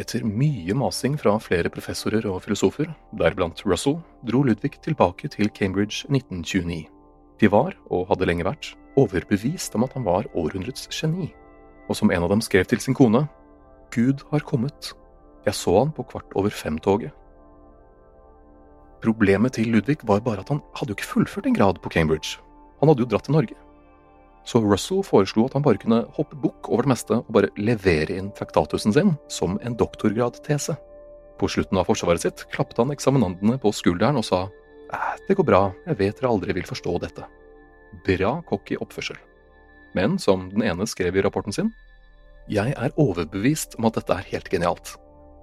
Etter 0.01 0.27
mye 0.29 0.75
masing 0.77 1.17
fra 1.19 1.39
flere 1.41 1.73
professorer 1.73 2.27
og 2.29 2.43
filosofer, 2.45 2.91
deriblant 3.17 3.63
Russell, 3.65 3.97
dro 4.29 4.43
Ludvig 4.45 4.77
tilbake 4.85 5.31
til 5.33 5.49
Cambridge 5.57 6.05
1929. 6.11 6.85
De 7.41 7.51
var, 7.53 7.73
og 7.91 8.07
hadde 8.11 8.29
lenge 8.29 8.45
vært, 8.45 8.75
overbevist 8.97 9.75
om 9.77 9.85
at 9.87 9.97
han 9.97 10.07
var 10.07 10.29
århundrets 10.35 10.89
geni, 10.93 11.31
og 11.89 11.99
som 11.99 12.11
en 12.11 12.27
av 12.27 12.33
dem 12.33 12.43
skrev 12.45 12.67
til 12.69 12.83
sin 12.83 12.97
kone, 12.97 13.27
Gud 13.95 14.25
har 14.33 14.45
kommet, 14.47 14.93
jeg 15.47 15.55
så 15.55 15.77
han 15.79 15.93
på 15.95 16.07
kvart 16.11 16.33
over 16.35 16.51
fem-toget. 16.51 17.13
Problemet 19.05 19.55
til 19.55 19.71
Ludvig 19.71 20.01
var 20.09 20.25
bare 20.25 20.43
at 20.43 20.51
han 20.51 20.65
hadde 20.75 20.91
jo 20.91 20.99
ikke 20.99 21.13
fullført 21.13 21.47
en 21.47 21.55
grad 21.55 21.79
på 21.83 21.93
Cambridge, 21.93 22.41
han 22.81 22.91
hadde 22.91 23.05
jo 23.05 23.11
dratt 23.13 23.29
til 23.29 23.37
Norge 23.37 23.57
så 24.47 24.61
Russell 24.63 25.03
foreslo 25.03 25.47
at 25.49 25.57
han 25.57 25.65
bare 25.67 25.81
kunne 25.83 26.05
hoppe 26.17 26.39
bukk 26.39 26.69
over 26.71 26.87
det 26.87 26.93
meste 26.95 27.19
og 27.19 27.33
bare 27.35 27.51
levere 27.59 28.15
inn 28.15 28.31
traktatusen 28.37 28.95
sin 28.95 29.17
som 29.33 29.59
en 29.67 29.75
doktorgradtese. 29.79 30.77
På 31.37 31.49
slutten 31.51 31.81
av 31.81 31.89
forsvaret 31.89 32.23
sitt 32.23 32.45
klappet 32.55 32.79
han 32.81 32.95
eksaminandene 32.95 33.59
på 33.61 33.75
skulderen 33.75 34.21
og 34.21 34.27
sa 34.27 34.47
det 35.27 35.35
går 35.35 35.49
bra, 35.49 35.63
jeg 35.89 35.99
vet 35.99 36.21
dere 36.21 36.31
aldri 36.31 36.55
vil 36.55 36.69
forstå 36.69 36.93
dette. 37.03 37.27
Bra 38.07 38.39
cocky 38.49 38.79
oppførsel. 38.81 39.19
Men 39.97 40.19
som 40.21 40.49
den 40.53 40.65
ene 40.67 40.87
skrev 40.89 41.17
i 41.17 41.25
rapporten 41.25 41.55
sin, 41.55 41.73
jeg 42.53 42.75
er 42.77 42.95
overbevist 43.01 43.75
om 43.81 43.89
at 43.89 43.97
dette 43.99 44.15
er 44.15 44.31
helt 44.33 44.51
genialt. 44.53 44.95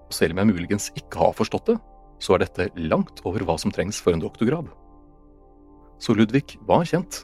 Og 0.07 0.15
selv 0.15 0.35
om 0.35 0.43
jeg 0.43 0.51
muligens 0.53 0.91
ikke 0.99 1.19
har 1.19 1.35
forstått 1.35 1.73
det, 1.73 1.77
så 2.23 2.35
er 2.35 2.45
dette 2.45 2.69
langt 2.79 3.23
over 3.27 3.43
hva 3.43 3.57
som 3.59 3.73
trengs 3.73 3.99
for 3.99 4.15
en 4.15 4.23
doktorgrad. 4.23 4.69
Så 5.99 6.15
Ludvig 6.15 6.59
var 6.67 6.85
kjent 6.87 7.23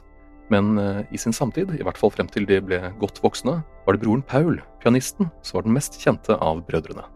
men 0.50 0.78
eh, 0.78 1.00
i 1.10 1.18
sin 1.18 1.32
samtid, 1.32 1.70
i 1.78 1.84
hvert 1.86 1.98
fall 1.98 2.12
frem 2.12 2.28
til 2.30 2.46
de 2.48 2.58
ble 2.64 2.80
godt 3.00 3.22
voksne, 3.22 3.60
var 3.86 3.96
det 3.96 4.02
broren 4.02 4.24
Paul, 4.26 4.58
pianisten, 4.82 5.30
som 5.46 5.60
var 5.60 5.66
den 5.66 5.76
mest 5.76 5.98
kjente 6.02 6.36
av 6.42 6.64
brødrene. 6.66 7.06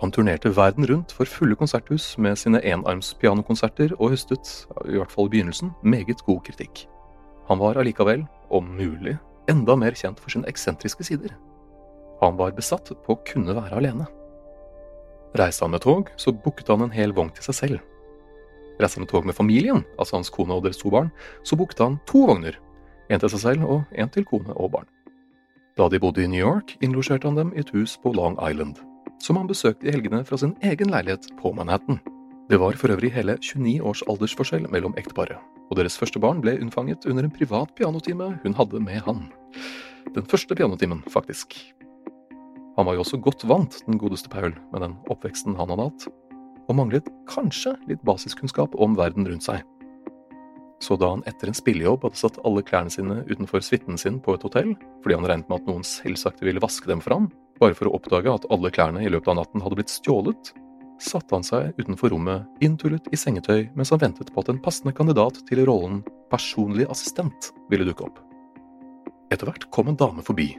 Han 0.00 0.12
turnerte 0.16 0.52
verden 0.56 0.86
rundt 0.88 1.12
for 1.12 1.28
fulle 1.28 1.56
konserthus 1.60 2.14
med 2.16 2.38
sine 2.40 2.62
enarmspianokonserter 2.64 3.92
og 3.98 4.14
høstet, 4.14 4.48
i 4.88 4.96
hvert 4.96 5.12
fall 5.12 5.28
i 5.28 5.34
begynnelsen, 5.36 5.74
meget 5.84 6.24
god 6.24 6.40
kritikk. 6.46 6.86
Han 7.50 7.58
var 7.58 7.80
allikevel, 7.80 8.22
om 8.48 8.68
mulig, 8.78 9.16
enda 9.50 9.74
mer 9.74 9.96
kjent 9.98 10.20
for 10.22 10.30
sine 10.30 10.46
eksentriske 10.46 11.02
sider. 11.08 11.32
Han 12.20 12.36
var 12.38 12.54
besatt 12.54 12.92
på 13.02 13.16
å 13.16 13.22
kunne 13.26 13.56
være 13.56 13.80
alene. 13.80 14.06
Reiste 15.34 15.66
han 15.66 15.74
med 15.74 15.82
tog, 15.82 16.12
så 16.14 16.30
booket 16.30 16.70
han 16.70 16.84
en 16.86 16.94
hel 16.94 17.10
vogn 17.16 17.32
til 17.34 17.48
seg 17.48 17.58
selv. 17.58 17.80
Reiste 18.78 19.00
han 19.00 19.06
med 19.06 19.10
tog 19.10 19.26
med 19.26 19.34
familien, 19.34 19.82
altså 19.98 20.20
hans 20.20 20.30
kone 20.30 20.54
og 20.54 20.62
deres 20.68 20.78
to 20.78 20.94
barn, 20.94 21.10
så 21.42 21.58
booket 21.58 21.82
han 21.82 21.98
to 22.06 22.22
vogner, 22.30 22.54
en 23.10 23.18
til 23.18 23.34
seg 23.34 23.42
selv 23.42 23.66
og 23.66 23.98
en 23.98 24.14
til 24.14 24.28
kone 24.30 24.54
og 24.54 24.70
barn. 24.76 24.86
Da 25.74 25.90
de 25.90 25.98
bodde 25.98 26.22
i 26.22 26.30
New 26.30 26.42
York, 26.44 26.76
innlosjerte 26.78 27.26
han 27.26 27.38
dem 27.40 27.50
i 27.56 27.64
et 27.64 27.74
hus 27.74 27.96
på 27.98 28.14
Long 28.14 28.38
Island, 28.46 28.78
som 29.18 29.42
han 29.42 29.50
besøkte 29.50 29.90
i 29.90 29.94
helgene 29.96 30.22
fra 30.28 30.38
sin 30.38 30.54
egen 30.62 30.94
leilighet 30.94 31.26
på 31.42 31.50
Manhattan. 31.58 31.98
Det 32.50 32.58
var 32.58 32.74
for 32.74 32.90
øvrig 32.90 33.12
hele 33.14 33.36
29 33.38 33.78
års 33.86 34.02
aldersforskjell 34.10 34.66
mellom 34.74 34.96
ekteparet, 34.98 35.38
og 35.70 35.78
deres 35.78 35.98
første 35.98 36.18
barn 36.18 36.42
ble 36.42 36.56
unnfanget 36.58 37.06
under 37.06 37.24
en 37.24 37.34
privat 37.34 37.70
pianotime 37.78 38.32
hun 38.42 38.56
hadde 38.58 38.80
med 38.82 38.98
han. 39.06 39.28
Den 40.16 40.26
første 40.26 40.56
pianotimen, 40.58 41.04
faktisk. 41.06 41.54
Han 42.76 42.88
var 42.88 42.98
jo 42.98 43.04
også 43.04 43.20
godt 43.22 43.46
vant, 43.46 43.82
den 43.86 43.98
godeste 44.02 44.28
Paul, 44.28 44.56
med 44.72 44.82
den 44.82 44.98
oppveksten 45.06 45.54
han 45.54 45.70
hadde 45.70 45.90
hatt, 45.92 46.08
og 46.66 46.74
manglet 46.74 47.06
kanskje 47.30 47.76
litt 47.86 48.02
basiskunnskap 48.02 48.74
om 48.74 48.98
verden 48.98 49.30
rundt 49.30 49.46
seg 49.46 49.62
så 50.80 50.96
da 50.96 51.10
han 51.12 51.22
etter 51.28 51.50
en 51.50 51.56
spillejobb 51.56 52.06
hadde 52.06 52.18
satt 52.18 52.40
alle 52.48 52.64
klærne 52.64 52.92
sine 52.92 53.20
utenfor 53.28 53.62
suiten 53.64 54.00
sin 54.00 54.18
på 54.24 54.34
et 54.34 54.44
hotell, 54.46 54.72
fordi 55.04 55.18
han 55.18 55.28
regnet 55.28 55.50
med 55.50 55.60
at 55.60 55.68
noen 55.68 55.84
selvsagt 55.86 56.40
ville 56.44 56.62
vaske 56.62 56.88
dem 56.88 57.02
for 57.04 57.16
ham, 57.16 57.28
bare 57.60 57.76
for 57.76 57.90
å 57.90 57.94
oppdage 57.98 58.32
at 58.32 58.46
alle 58.52 58.72
klærne 58.72 59.04
i 59.04 59.12
løpet 59.12 59.28
av 59.28 59.42
natten 59.42 59.64
hadde 59.64 59.76
blitt 59.76 59.92
stjålet, 59.92 60.52
satte 61.00 61.34
han 61.34 61.44
seg 61.46 61.76
utenfor 61.80 62.12
rommet 62.12 62.64
inntullet 62.64 63.06
i 63.12 63.18
sengetøy 63.18 63.70
mens 63.78 63.92
han 63.94 64.02
ventet 64.02 64.32
på 64.32 64.42
at 64.42 64.50
en 64.52 64.60
passende 64.62 64.94
kandidat 64.96 65.40
til 65.48 65.62
rollen 65.68 66.02
personlig 66.32 66.86
assistent 66.92 67.50
ville 67.72 67.86
dukke 67.88 68.06
opp. 68.08 68.18
Etter 69.30 69.48
hvert 69.48 69.68
kom 69.74 69.90
en 69.90 69.98
dame 69.98 70.24
forbi. 70.26 70.52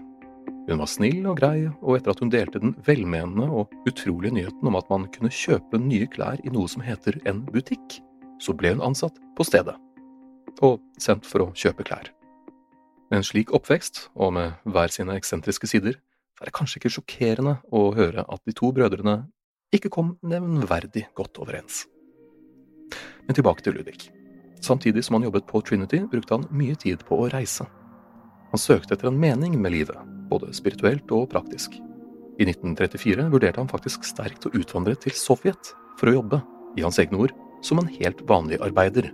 Hun 0.69 0.79
var 0.79 0.89
snill 0.89 1.25
og 1.27 1.39
grei, 1.41 1.65
og 1.81 1.97
etter 1.97 2.13
at 2.13 2.21
hun 2.23 2.31
delte 2.31 2.61
den 2.61 2.75
velmenende 2.85 3.47
og 3.49 3.71
utrolige 3.89 4.35
nyheten 4.35 4.69
om 4.69 4.77
at 4.79 4.89
man 4.91 5.07
kunne 5.13 5.33
kjøpe 5.33 5.79
nye 5.81 6.07
klær 6.11 6.39
i 6.45 6.53
noe 6.53 6.69
som 6.71 6.83
heter 6.85 7.17
en 7.27 7.43
butikk, 7.49 7.99
så 8.41 8.55
ble 8.57 8.75
hun 8.75 8.85
ansatt 8.91 9.17
på 9.37 9.47
stedet 9.47 9.75
og 10.61 10.81
sendt 11.01 11.25
for 11.25 11.47
å 11.47 11.51
kjøpe 11.57 11.85
klær. 11.87 12.11
Med 13.11 13.21
en 13.21 13.27
slik 13.27 13.51
oppvekst, 13.55 14.07
og 14.15 14.35
med 14.37 14.59
hver 14.63 14.91
sine 14.93 15.17
eksentriske 15.19 15.67
sider, 15.67 15.97
er 16.39 16.49
det 16.49 16.55
kanskje 16.55 16.79
ikke 16.79 16.93
sjokkerende 16.95 17.57
å 17.73 17.89
høre 17.95 18.23
at 18.23 18.43
de 18.47 18.53
to 18.55 18.71
brødrene 18.75 19.23
ikke 19.75 19.91
kom 19.91 20.15
nevnverdig 20.27 21.07
godt 21.15 21.39
overens. 21.41 21.85
Men 23.27 23.37
tilbake 23.37 23.63
til 23.63 23.77
Ludvig. 23.77 24.09
Samtidig 24.61 25.03
som 25.05 25.17
han 25.17 25.25
jobbet 25.25 25.47
på 25.49 25.61
Trinity, 25.65 26.03
brukte 26.11 26.35
han 26.35 26.49
mye 26.53 26.75
tid 26.75 27.05
på 27.07 27.17
å 27.23 27.29
reise. 27.31 27.65
Han 28.51 28.59
søkte 28.61 28.97
etter 28.97 29.09
en 29.09 29.19
mening 29.19 29.55
med 29.61 29.73
livet, 29.73 29.97
både 30.29 30.51
spirituelt 30.53 31.11
og 31.15 31.29
praktisk. 31.31 31.77
I 32.39 32.47
1934 32.47 33.29
vurderte 33.31 33.61
han 33.61 33.71
faktisk 33.71 34.05
sterkt 34.07 34.47
å 34.47 34.53
utvandre 34.57 34.95
til 34.99 35.15
Sovjet 35.15 35.73
for 35.99 36.11
å 36.11 36.17
jobbe, 36.19 36.41
i 36.77 36.85
hans 36.85 36.99
egne 37.01 37.19
ord, 37.25 37.33
som 37.63 37.81
en 37.81 37.89
helt 37.99 38.23
vanlig 38.29 38.59
arbeider. 38.63 39.09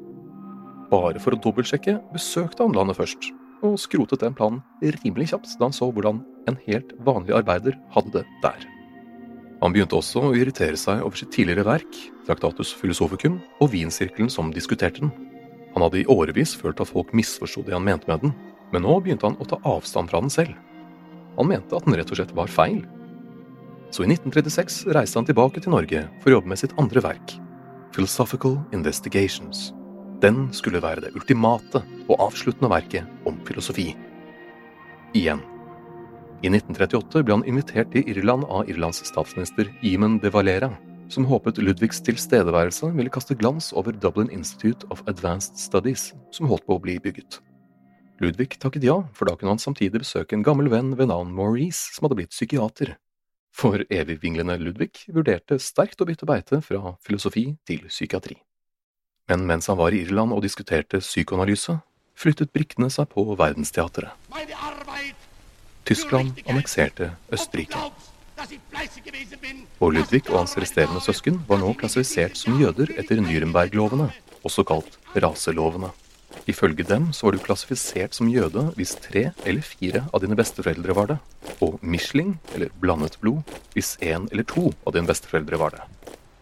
Bare 0.92 1.20
for 1.20 1.36
å 1.36 1.42
dobbeltsjekke 1.42 1.98
besøkte 2.14 2.64
han 2.64 2.76
landet 2.78 3.00
først, 3.00 3.30
og 3.66 3.78
skrotet 3.82 4.22
den 4.24 4.38
planen 4.38 4.62
rimelig 5.02 5.32
kjapt 5.34 5.58
da 5.58 5.68
han 5.68 5.76
så 5.76 5.90
hvordan 5.92 6.22
en 6.48 6.60
helt 6.68 6.94
vanlig 7.06 7.36
arbeider 7.36 7.78
hadde 7.96 8.20
det 8.20 8.26
der. 8.46 8.68
Han 9.62 9.74
begynte 9.74 9.98
også 9.98 10.22
å 10.22 10.36
irritere 10.38 10.78
seg 10.78 11.02
over 11.02 11.18
sitt 11.18 11.32
tidligere 11.34 11.66
verk, 11.66 11.98
Traktatus 12.28 12.76
Philosophicum, 12.78 13.40
og 13.62 13.72
Wiensirkelen 13.74 14.30
som 14.30 14.52
diskuterte 14.54 15.02
den. 15.02 15.14
Han 15.74 15.86
hadde 15.86 16.04
i 16.04 16.10
årevis 16.10 16.54
følt 16.58 16.82
at 16.82 16.92
folk 16.92 17.14
misforsto 17.18 17.64
det 17.66 17.74
han 17.74 17.86
mente 17.86 18.10
med 18.10 18.22
den, 18.26 18.36
men 18.74 18.86
nå 18.86 19.00
begynte 19.02 19.30
han 19.30 19.40
å 19.42 19.48
ta 19.50 19.60
avstand 19.66 20.12
fra 20.12 20.22
den 20.22 20.34
selv. 20.34 20.54
Han 21.38 21.50
mente 21.50 21.78
at 21.78 21.86
den 21.86 21.98
rett 21.98 22.12
og 22.14 22.20
slett 22.20 22.36
var 22.38 22.52
feil. 22.52 22.84
Så 23.94 24.04
i 24.04 24.10
1936 24.12 24.84
reiste 24.94 25.18
han 25.20 25.28
tilbake 25.28 25.64
til 25.64 25.74
Norge 25.74 26.06
for 26.22 26.30
å 26.30 26.38
jobbe 26.38 26.52
med 26.52 26.62
sitt 26.62 26.76
andre 26.82 27.04
verk, 27.06 27.38
Philosophical 27.96 28.60
Investigations. 28.76 29.72
Den 30.22 30.48
skulle 30.54 30.82
være 30.84 31.06
det 31.06 31.14
ultimate 31.18 31.84
og 32.08 32.18
avsluttende 32.30 32.70
verket 32.74 33.30
om 33.30 33.38
filosofi. 33.48 33.92
Igjen. 35.18 35.42
I 36.46 36.52
1938 36.54 37.24
ble 37.26 37.34
han 37.34 37.44
invitert 37.50 37.90
til 37.96 38.06
Irland 38.12 38.44
av 38.54 38.68
Irlands 38.70 39.00
statsminister 39.10 39.72
Eamon 39.82 40.20
de 40.22 40.30
Valera, 40.30 40.70
som 41.10 41.26
håpet 41.26 41.58
Ludvigs 41.58 41.98
tilstedeværelse 42.06 42.92
ville 42.94 43.10
kaste 43.10 43.34
glans 43.40 43.72
over 43.74 43.96
Dublin 43.96 44.30
Institute 44.30 44.86
of 44.94 45.02
Advanced 45.10 45.58
Studies, 45.58 46.12
som 46.30 46.46
holdt 46.52 46.68
på 46.68 46.78
å 46.78 46.84
bli 46.84 47.00
bygget. 47.02 47.40
Ludvig 48.22 48.60
takket 48.62 48.86
ja, 48.86 49.00
for 49.18 49.26
da 49.26 49.34
kunne 49.34 49.56
han 49.56 49.62
samtidig 49.62 50.04
besøke 50.04 50.38
en 50.38 50.46
gammel 50.46 50.70
venn 50.70 50.94
ved 51.00 51.10
navn 51.10 51.34
Maurice, 51.34 51.96
som 51.96 52.06
hadde 52.06 52.20
blitt 52.22 52.36
psykiater. 52.36 52.94
For 53.58 53.82
evigvinglende 53.90 54.60
Ludvig 54.62 55.08
vurderte 55.10 55.58
sterkt 55.58 56.02
å 56.02 56.06
bytte 56.06 56.30
beite 56.30 56.62
fra 56.62 56.94
filosofi 57.02 57.48
til 57.66 57.88
psykiatri. 57.90 58.38
Men 59.26 59.50
mens 59.50 59.74
han 59.74 59.82
var 59.82 59.90
i 59.90 60.04
Irland 60.06 60.38
og 60.38 60.46
diskuterte 60.46 61.02
psykoanalyse, 61.02 61.80
flyttet 62.18 62.54
brikkene 62.54 62.94
seg 62.94 63.10
på 63.10 63.26
verdensteatret. 63.34 64.14
Tyskland 65.88 66.42
annekserte 66.44 67.14
Østerrike. 67.32 67.80
Og 69.80 69.94
Ludvig 69.96 70.26
og 70.28 70.42
hans 70.42 70.58
resterende 70.60 71.00
søsken 71.04 71.40
var 71.48 71.62
nå 71.62 71.70
klassifisert 71.80 72.36
som 72.36 72.58
jøder 72.60 72.92
etter 73.00 73.22
Nürnberg-lovene, 73.24 74.10
også 74.44 74.66
kalt 74.68 74.98
raselovene. 75.16 75.94
Ifølge 76.48 76.84
dem 76.88 77.10
så 77.16 77.28
var 77.28 77.36
du 77.38 77.44
klassifisert 77.44 78.16
som 78.16 78.30
jøde 78.32 78.68
hvis 78.76 78.96
tre 79.00 79.30
eller 79.48 79.64
fire 79.64 80.04
av 80.12 80.24
dine 80.24 80.36
besteforeldre 80.38 80.96
var 80.96 81.12
det, 81.14 81.18
og 81.64 81.80
misling, 81.82 82.36
eller 82.54 82.72
blandet 82.82 83.18
blod, 83.24 83.44
hvis 83.74 83.96
én 84.04 84.28
eller 84.32 84.48
to 84.48 84.70
av 84.86 84.96
dine 84.96 85.08
besteforeldre 85.10 85.60
var 85.60 85.76
det. 85.76 85.84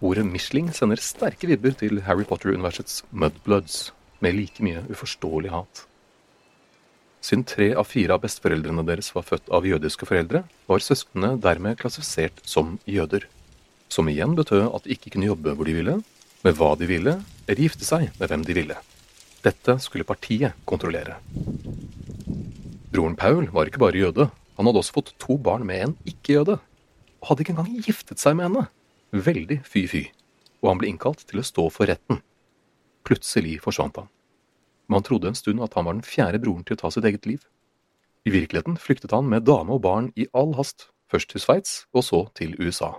Ordet 0.06 0.26
misling 0.28 0.74
sender 0.76 1.02
sterke 1.02 1.48
vibber 1.50 1.78
til 1.78 2.02
Harry 2.06 2.26
Potter-universets 2.28 3.04
Mudbloods, 3.12 3.92
med 4.22 4.36
like 4.38 4.64
mye 4.66 4.84
uforståelig 4.90 5.54
hat. 5.54 5.86
Siden 7.26 7.42
tre 7.50 7.72
av 7.74 7.88
fire 7.90 8.14
av 8.14 8.22
besteforeldrene 8.22 8.84
deres 8.86 9.08
var 9.16 9.24
født 9.26 9.48
av 9.58 9.66
jødiske 9.66 10.06
foreldre, 10.06 10.44
var 10.70 10.84
søsknene 10.84 11.40
dermed 11.42 11.80
klassifisert 11.80 12.44
som 12.46 12.76
jøder. 12.86 13.26
Som 13.90 14.12
igjen 14.12 14.36
betød 14.38 14.68
at 14.68 14.86
de 14.86 14.94
ikke 14.94 15.16
kunne 15.16 15.32
jobbe 15.32 15.56
hvor 15.58 15.66
de 15.66 15.74
ville, 15.74 15.96
med 16.46 16.60
hva 16.60 16.76
de 16.78 16.86
ville, 16.90 17.16
eller 17.48 17.64
gifte 17.66 17.88
seg 17.88 18.12
med 18.20 18.30
hvem 18.30 18.46
de 18.46 18.58
ville. 18.60 18.78
Dette 19.42 19.78
skulle 19.82 20.06
partiet 20.06 20.54
kontrollere. 20.70 21.18
Broren 22.94 23.18
Paul 23.18 23.50
var 23.56 23.72
ikke 23.72 23.82
bare 23.82 24.06
jøde, 24.06 24.30
han 24.56 24.70
hadde 24.70 24.84
også 24.84 25.00
fått 25.00 25.16
to 25.22 25.40
barn 25.42 25.66
med 25.66 25.82
en 25.82 25.98
ikke-jøde. 26.06 26.60
Og 27.24 27.32
hadde 27.32 27.42
ikke 27.42 27.56
engang 27.58 27.74
giftet 27.90 28.22
seg 28.22 28.38
med 28.38 28.52
henne. 28.52 28.68
Veldig 29.26 29.64
fy-fy. 29.66 30.06
Og 30.62 30.76
han 30.76 30.84
ble 30.84 30.94
innkalt 30.94 31.26
til 31.26 31.42
å 31.42 31.48
stå 31.48 31.72
for 31.74 31.90
retten. 31.90 32.22
Plutselig 33.06 33.58
forsvant 33.66 33.98
han 34.04 34.12
men 34.88 35.00
han 35.00 35.06
trodde 35.08 35.32
en 35.32 35.38
stund 35.38 35.64
at 35.64 35.74
han 35.78 35.88
var 35.88 35.98
den 35.98 36.06
fjerde 36.06 36.42
broren 36.44 36.66
til 36.66 36.78
å 36.78 36.84
ta 36.84 36.92
sitt 36.94 37.06
eget 37.08 37.26
liv. 37.26 37.46
I 38.26 38.34
virkeligheten 38.34 38.78
flyktet 38.82 39.14
han 39.14 39.30
med 39.30 39.46
dame 39.46 39.76
og 39.76 39.84
barn 39.86 40.12
i 40.18 40.28
all 40.34 40.56
hast, 40.58 40.90
først 41.12 41.32
til 41.34 41.42
Sveits 41.42 41.74
og 41.94 42.06
så 42.08 42.22
til 42.38 42.56
USA. 42.60 42.96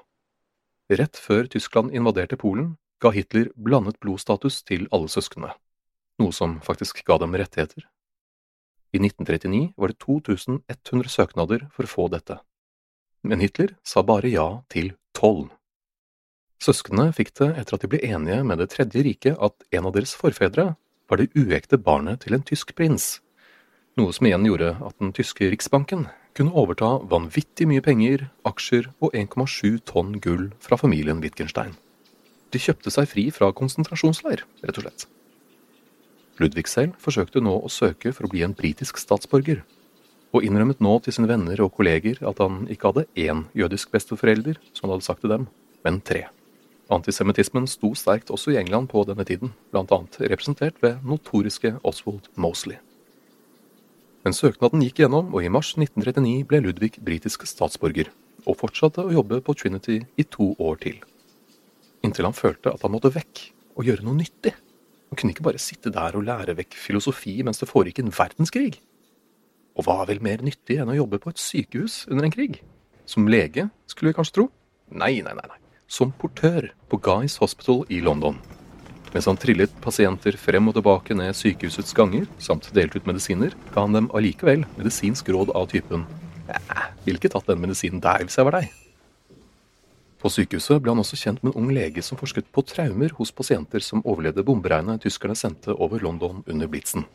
Rett 0.90 1.18
før 1.18 1.48
Tyskland 1.50 1.94
invaderte 1.94 2.38
Polen, 2.38 2.76
ga 3.02 3.10
Hitler 3.10 3.50
blandet 3.56 3.98
blodstatus 4.00 4.62
til 4.64 4.86
alle 4.94 5.10
søsknene, 5.10 5.50
noe 6.22 6.32
som 6.32 6.60
faktisk 6.64 7.02
ga 7.06 7.18
dem 7.20 7.34
rettigheter. 7.34 7.88
I 8.94 9.02
1939 9.02 9.74
var 9.76 9.92
det 9.92 9.98
2100 10.00 11.10
søknader 11.12 11.66
for 11.74 11.84
å 11.84 11.90
få 11.90 12.06
dette, 12.14 12.38
men 13.26 13.42
Hitler 13.42 13.74
sa 13.84 14.04
bare 14.06 14.30
ja 14.30 14.46
til 14.72 14.94
tolv. 15.16 15.50
Søsknene 16.62 17.10
fikk 17.12 17.34
det 17.40 17.50
etter 17.60 17.76
at 17.76 17.82
de 17.82 17.90
ble 17.90 18.00
enige 18.06 18.40
med 18.46 18.62
Det 18.62 18.70
tredje 18.72 19.02
riket 19.04 19.36
at 19.42 19.66
en 19.76 19.88
av 19.90 19.92
deres 19.92 20.14
forfedre 20.16 20.70
var 21.08 21.20
det 21.20 21.30
uekte 21.38 21.78
barnet 21.78 22.24
til 22.24 22.36
en 22.36 22.44
tysk 22.46 22.74
prins, 22.78 23.20
noe 23.96 24.12
som 24.12 24.28
igjen 24.28 24.44
gjorde 24.44 24.74
at 24.84 24.96
den 25.00 25.12
tyske 25.16 25.48
riksbanken 25.52 26.06
kunne 26.36 26.52
overta 26.52 26.98
vanvittig 27.08 27.64
mye 27.70 27.80
penger, 27.84 28.26
aksjer 28.44 28.90
og 29.00 29.14
1,7 29.16 29.78
tonn 29.88 30.18
gull 30.20 30.50
fra 30.60 30.76
familien 30.76 31.22
Wittgenstein. 31.24 31.72
De 32.52 32.60
kjøpte 32.60 32.92
seg 32.92 33.08
fri 33.08 33.24
fra 33.32 33.48
konsentrasjonsleir, 33.56 34.44
rett 34.66 34.80
og 34.80 34.84
slett. 34.84 35.06
Ludvig 36.36 36.66
selv 36.68 36.98
forsøkte 37.00 37.40
nå 37.40 37.54
å 37.64 37.72
søke 37.72 38.12
for 38.12 38.28
å 38.28 38.32
bli 38.32 38.44
en 38.44 38.54
britisk 38.56 39.00
statsborger, 39.00 39.62
og 40.36 40.44
innrømmet 40.44 40.82
nå 40.84 40.98
til 41.00 41.16
sine 41.16 41.30
venner 41.30 41.62
og 41.64 41.72
kolleger 41.78 42.20
at 42.28 42.42
han 42.42 42.66
ikke 42.68 42.92
hadde 42.92 43.08
én 43.16 43.46
jødisk 43.56 43.94
besteforelder, 43.94 44.60
som 44.76 44.90
han 44.90 44.98
hadde 44.98 45.08
sagt 45.08 45.24
til 45.24 45.32
dem, 45.32 45.48
men 45.86 46.02
tre. 46.04 46.26
Antisemittismen 46.86 47.64
sto 47.66 47.90
sterkt 47.98 48.30
også 48.30 48.52
i 48.54 48.58
England 48.60 48.92
på 48.92 49.02
denne 49.08 49.24
tiden, 49.26 49.50
annet 49.74 50.18
representert 50.22 50.76
ved 50.84 51.00
notoriske 51.02 51.72
Oswald 51.82 52.28
Mosley. 52.38 52.78
Men 54.22 54.34
søknaden 54.34 54.84
gikk 54.84 55.02
gjennom, 55.02 55.32
og 55.34 55.42
i 55.42 55.50
mars 55.50 55.72
1939 55.74 56.46
ble 56.46 56.60
Ludvig 56.62 56.92
britisk 57.02 57.42
statsborger, 57.46 58.12
og 58.46 58.58
fortsatte 58.60 59.02
å 59.02 59.14
jobbe 59.16 59.40
på 59.42 59.56
Trinity 59.58 59.98
i 60.14 60.26
to 60.30 60.52
år 60.62 60.78
til. 60.82 61.02
Inntil 62.06 62.28
han 62.28 62.38
følte 62.38 62.70
at 62.70 62.86
han 62.86 62.94
måtte 62.94 63.10
vekk 63.14 63.42
og 63.74 63.90
gjøre 63.90 64.06
noe 64.06 64.20
nyttig. 64.20 64.54
Han 65.10 65.18
kunne 65.18 65.34
ikke 65.34 65.46
bare 65.48 65.62
sitte 65.62 65.90
der 65.94 66.14
og 66.14 66.26
lære 66.26 66.54
vekk 66.58 66.78
filosofi 66.78 67.34
mens 67.46 67.62
det 67.62 67.70
foregikk 67.70 68.04
en 68.04 68.14
verdenskrig. 68.14 68.78
Og 69.74 69.86
hva 69.86 70.00
er 70.04 70.14
vel 70.14 70.22
mer 70.22 70.46
nyttig 70.46 70.78
enn 70.78 70.94
å 70.94 70.98
jobbe 71.02 71.18
på 71.22 71.34
et 71.34 71.42
sykehus 71.42 72.04
under 72.06 72.26
en 72.26 72.34
krig? 72.34 72.62
Som 73.10 73.26
lege, 73.30 73.72
skulle 73.90 74.14
vi 74.14 74.22
kanskje 74.22 74.38
tro? 74.38 74.50
Nei, 74.94 75.16
nei, 75.26 75.34
nei. 75.34 75.50
nei 75.50 75.65
som 75.86 76.12
portør 76.12 76.72
på 76.90 76.98
Guy's 76.98 77.38
Hospital 77.38 77.84
i 77.88 78.00
London. 78.02 78.38
Mens 79.14 79.28
han 79.30 79.38
trillet 79.40 79.72
pasienter 79.80 80.36
frem 80.36 80.66
og 80.68 80.74
tilbake 80.76 81.14
ned 81.16 81.36
sykehusets 81.38 81.94
ganger, 81.96 82.26
samt 82.42 82.68
delte 82.76 83.00
ut 83.00 83.06
medisiner, 83.08 83.54
ga 83.72 83.86
han 83.86 83.94
dem 83.94 84.10
allikevel 84.16 84.66
medisinsk 84.76 85.30
råd 85.32 85.54
av 85.56 85.70
typen 85.70 86.04
Jeg 86.50 87.06
ville 87.06 87.20
ikke 87.20 87.30
tatt 87.32 87.48
den 87.48 87.62
medisinen 87.62 88.02
der 88.02 88.26
hvis 88.26 88.36
jeg 88.38 88.48
var 88.48 88.58
deg. 88.58 88.74
På 90.20 90.30
sykehuset 90.32 90.82
ble 90.82 90.92
han 90.92 91.02
også 91.02 91.18
kjent 91.20 91.42
med 91.44 91.54
en 91.54 91.62
ung 91.62 91.72
lege 91.74 92.02
som 92.02 92.18
forsket 92.18 92.48
på 92.50 92.64
traumer 92.66 93.14
hos 93.18 93.32
pasienter 93.34 93.84
som 93.84 94.02
overlevde 94.04 94.44
bomberegnet 94.46 95.04
tyskerne 95.06 95.38
sendte 95.38 95.74
over 95.74 96.02
London 96.02 96.42
under 96.46 96.70
blitsen. 96.70 97.06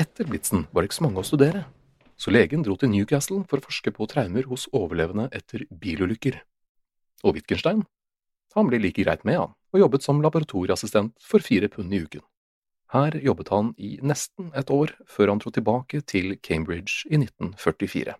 Etter 0.00 0.28
blitsen 0.28 0.64
var 0.72 0.82
det 0.82 0.90
ikke 0.90 1.00
så 1.00 1.06
mange 1.08 1.22
å 1.22 1.28
studere, 1.28 1.64
så 2.16 2.32
legen 2.32 2.64
dro 2.64 2.76
til 2.80 2.92
Newcastle 2.92 3.42
for 3.48 3.60
å 3.60 3.68
forske 3.68 3.92
på 3.92 4.08
traumer 4.08 4.48
hos 4.48 4.68
overlevende 4.72 5.28
etter 5.36 5.68
bilulykker 5.70 6.40
og 7.26 7.36
Wittgenstein. 7.36 7.84
Han 8.56 8.70
ble 8.70 8.80
like 8.80 9.04
greit 9.04 9.24
med, 9.28 9.36
han, 9.36 9.52
og 9.74 9.82
jobbet 9.82 10.06
som 10.06 10.22
laboratorieassistent 10.24 11.12
for 11.20 11.44
fire 11.44 11.68
pund 11.68 11.92
i 11.92 12.00
uken. 12.06 12.24
Her 12.94 13.16
jobbet 13.18 13.50
han 13.50 13.72
i 13.82 13.96
nesten 14.00 14.52
et 14.56 14.70
år 14.70 14.94
før 15.10 15.32
han 15.32 15.42
dro 15.42 15.50
tilbake 15.50 16.00
til 16.06 16.36
Cambridge 16.38 17.02
i 17.10 17.18
1944. 17.18 18.14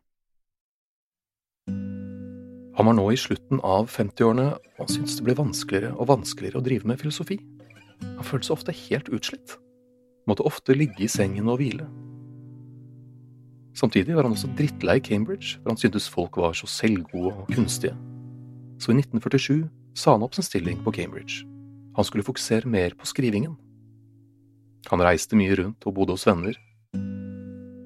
Han 2.76 2.90
var 2.90 2.96
nå 2.98 3.04
i 3.08 3.16
slutten 3.16 3.62
av 3.64 3.86
50-årene 3.88 4.48
og 4.82 4.90
syntes 4.92 5.16
det 5.16 5.24
ble 5.24 5.36
vanskeligere 5.38 5.94
og 5.94 6.10
vanskeligere 6.10 6.60
å 6.60 6.66
drive 6.66 6.90
med 6.90 7.00
filosofi. 7.00 7.38
Han 8.02 8.26
følte 8.26 8.50
seg 8.50 8.56
ofte 8.58 8.74
helt 8.82 9.08
utslitt, 9.08 9.54
måtte 10.28 10.44
ofte 10.44 10.76
ligge 10.76 11.06
i 11.06 11.08
sengen 11.08 11.48
og 11.48 11.62
hvile. 11.62 11.86
Samtidig 13.76 14.16
var 14.16 14.28
han 14.28 14.36
også 14.36 14.50
drittlei 14.58 14.98
Cambridge, 15.04 15.56
for 15.62 15.72
han 15.72 15.80
syntes 15.80 16.10
folk 16.12 16.36
var 16.40 16.56
så 16.56 16.68
selvgode 16.68 17.32
og 17.32 17.48
kunstige 17.54 17.96
så 18.78 18.92
i 18.92 18.98
1947 18.98 19.66
sa 19.96 20.14
han 20.14 20.24
opp 20.26 20.36
sin 20.36 20.46
stilling 20.46 20.82
på 20.84 20.92
Cambridge. 20.92 21.44
Han 21.96 22.04
skulle 22.04 22.26
fokusere 22.26 22.68
mer 22.68 22.94
på 22.98 23.08
skrivingen. 23.08 23.56
Han 24.90 25.02
reiste 25.02 25.38
mye 25.38 25.56
rundt 25.56 25.86
og 25.88 25.96
bodde 25.96 26.16
hos 26.16 26.26
venner. 26.28 26.58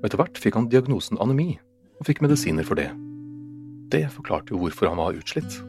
Og 0.01 0.09
etter 0.09 0.19
hvert 0.21 0.41
fikk 0.41 0.59
han 0.59 0.69
diagnosen 0.73 1.21
anemi, 1.23 1.55
og 2.01 2.09
fikk 2.09 2.23
medisiner 2.25 2.67
for 2.67 2.81
det. 2.81 2.91
Det 3.91 4.07
forklarte 4.15 4.55
jo 4.55 4.61
hvorfor 4.63 4.91
han 4.91 5.01
var 5.01 5.17
utslitt. 5.19 5.61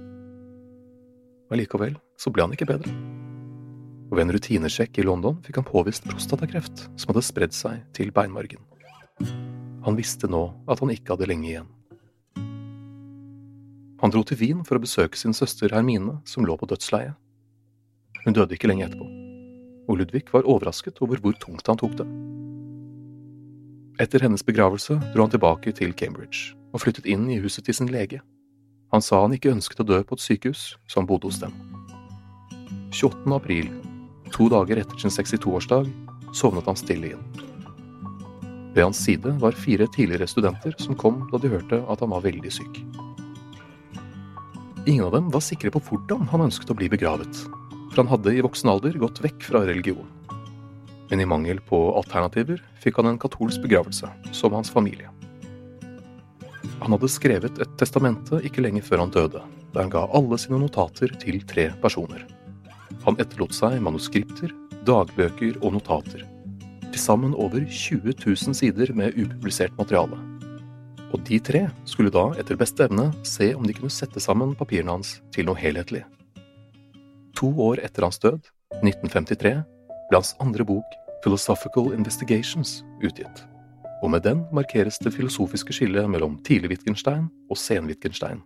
Allikevel 1.51 1.97
så 2.19 2.31
ble 2.33 2.45
han 2.45 2.55
ikke 2.55 2.69
bedre. 2.69 2.93
Og 4.09 4.17
ved 4.17 4.25
en 4.25 4.33
rutinesjekk 4.35 4.99
i 4.99 5.05
London 5.07 5.37
fikk 5.45 5.61
han 5.61 5.67
påvist 5.67 6.07
prostatakreft 6.07 6.87
som 6.99 7.11
hadde 7.11 7.23
spredd 7.27 7.55
seg 7.55 7.83
til 7.95 8.11
beinmargen. 8.15 8.63
Han 9.85 9.97
visste 9.97 10.29
nå 10.29 10.47
at 10.69 10.81
han 10.81 10.91
ikke 10.93 11.15
hadde 11.15 11.29
lenge 11.29 11.49
igjen. 11.49 11.69
Han 14.01 14.09
dro 14.09 14.23
til 14.25 14.39
Wien 14.39 14.61
for 14.65 14.79
å 14.79 14.81
besøke 14.81 15.19
sin 15.19 15.35
søster 15.37 15.69
Hermine, 15.75 16.17
som 16.25 16.45
lå 16.45 16.55
på 16.57 16.65
dødsleiet. 16.69 17.13
Hun 18.25 18.33
døde 18.33 18.55
ikke 18.57 18.69
lenge 18.69 18.87
etterpå, 18.87 19.05
og 19.89 19.99
Ludvig 19.99 20.23
var 20.33 20.47
overrasket 20.49 21.01
over 21.05 21.21
hvor 21.21 21.37
tungt 21.41 21.69
han 21.69 21.77
tok 21.77 21.93
det. 21.99 22.07
Etter 24.01 24.23
hennes 24.25 24.45
begravelse 24.45 24.97
dro 25.13 25.25
han 25.25 25.33
tilbake 25.33 25.73
til 25.77 25.93
Cambridge 25.93 26.55
og 26.71 26.81
flyttet 26.81 27.05
inn 27.09 27.27
i 27.29 27.37
huset 27.43 27.67
til 27.67 27.77
sin 27.77 27.91
lege. 27.91 28.21
Han 28.91 29.03
sa 29.05 29.21
han 29.21 29.35
ikke 29.35 29.51
ønsket 29.53 29.83
å 29.83 29.87
dø 29.87 29.99
på 30.03 30.17
et 30.17 30.23
sykehus, 30.23 30.63
så 30.89 31.01
han 31.01 31.09
bodde 31.09 31.29
hos 31.29 31.41
dem. 31.43 31.53
28. 32.91 33.27
april, 33.35 33.69
to 34.33 34.49
dager 34.51 34.81
etter 34.81 34.97
sin 34.99 35.13
62-årsdag, 35.13 35.91
sovnet 36.35 36.67
han 36.67 36.79
stille 36.79 37.13
inn. 37.13 37.23
Ved 38.73 38.83
hans 38.87 39.03
side 39.03 39.35
var 39.43 39.57
fire 39.59 39.87
tidligere 39.91 40.27
studenter 40.31 40.75
som 40.79 40.97
kom 40.97 41.25
da 41.31 41.39
de 41.43 41.51
hørte 41.51 41.83
at 41.91 42.03
han 42.03 42.13
var 42.15 42.23
veldig 42.25 42.51
syk. 42.55 42.81
Ingen 44.85 45.05
av 45.05 45.11
dem 45.11 45.27
var 45.29 45.43
sikre 45.45 45.69
på 45.69 45.77
hvordan 45.85 46.23
han 46.31 46.41
ønsket 46.47 46.71
å 46.73 46.75
bli 46.77 46.87
begravet, 46.89 47.43
for 47.91 47.99
han 48.01 48.09
hadde 48.09 48.31
i 48.33 48.41
voksen 48.41 48.69
alder 48.71 48.95
gått 48.97 49.19
vekk 49.21 49.43
fra 49.51 49.61
religion. 49.67 50.07
Men 51.11 51.21
i 51.21 51.27
mangel 51.29 51.59
på 51.61 51.77
alternativer 51.99 52.63
fikk 52.81 52.97
han 52.97 53.11
en 53.11 53.19
katolsk 53.21 53.61
begravelse, 53.61 54.09
som 54.33 54.55
hans 54.57 54.73
familie. 54.73 55.11
Han 56.81 56.95
hadde 56.95 57.11
skrevet 57.13 57.61
et 57.61 57.77
testamente 57.77 58.41
ikke 58.47 58.65
lenge 58.65 58.81
før 58.81 59.03
han 59.03 59.13
døde, 59.13 59.43
der 59.75 59.83
han 59.83 59.93
ga 59.93 60.07
alle 60.17 60.41
sine 60.41 60.57
notater 60.63 61.13
til 61.21 61.37
tre 61.45 61.67
personer. 61.83 62.25
Han 63.05 63.21
etterlot 63.21 63.53
seg 63.53 63.77
manuskripter, 63.85 64.49
dagbøker 64.89 65.61
og 65.61 65.77
notater. 65.77 66.25
Til 66.89 66.99
sammen 67.05 67.37
over 67.37 67.61
20 67.69 68.17
000 68.17 68.57
sider 68.57 68.97
med 68.97 69.13
upublisert 69.13 69.77
materiale. 69.77 70.17
Og 71.11 71.19
de 71.27 71.39
tre 71.43 71.65
skulle 71.89 72.11
da, 72.13 72.29
etter 72.39 72.59
beste 72.59 72.85
evne, 72.87 73.09
se 73.27 73.51
om 73.55 73.65
de 73.67 73.75
kunne 73.75 73.91
sette 73.91 74.21
sammen 74.23 74.55
papirene 74.55 74.95
hans 74.95 75.17
til 75.35 75.47
noe 75.49 75.59
helhetlig. 75.59 76.05
To 77.39 77.51
år 77.67 77.81
etter 77.83 78.07
hans 78.07 78.21
død, 78.21 78.39
1953, 78.79 79.53
ble 80.09 80.19
hans 80.19 80.35
andre 80.43 80.65
bok, 80.67 80.97
Philosophical 81.21 81.91
Investigations, 81.93 82.81
utgitt. 83.03 83.43
Og 84.01 84.09
med 84.13 84.23
den 84.25 84.45
markeres 84.55 84.97
det 85.03 85.13
filosofiske 85.13 85.75
skillet 85.75 86.09
mellom 86.09 86.39
tidlig 86.47 86.73
Wittgenstein 86.73 87.27
og 87.51 87.59
sen 87.59 87.89
Wittgenstein. 87.89 88.41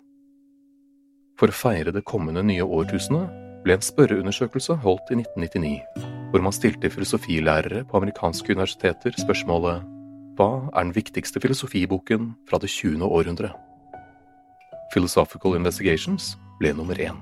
For 1.40 1.52
å 1.52 1.56
feire 1.56 1.94
det 1.96 2.06
kommende 2.08 2.44
nye 2.44 2.64
årtusenet 2.64 3.32
ble 3.66 3.76
en 3.76 3.84
spørreundersøkelse 3.84 4.78
holdt 4.84 5.12
i 5.12 5.20
1999, 5.22 5.80
hvor 6.32 6.44
man 6.44 6.56
stilte 6.56 6.92
filosofilærere 6.92 7.86
på 7.88 8.00
amerikanske 8.00 8.56
universiteter 8.56 9.16
spørsmålet 9.20 9.84
hva 10.36 10.68
er 10.76 10.84
den 10.84 10.96
viktigste 10.96 11.40
filosofiboken 11.40 12.34
fra 12.50 12.60
det 12.60 12.70
20. 12.72 13.04
århundre? 13.04 13.54
Philosophical 14.92 15.56
Investigations 15.56 16.36
ble 16.60 16.74
nummer 16.76 17.00
én. 17.00 17.18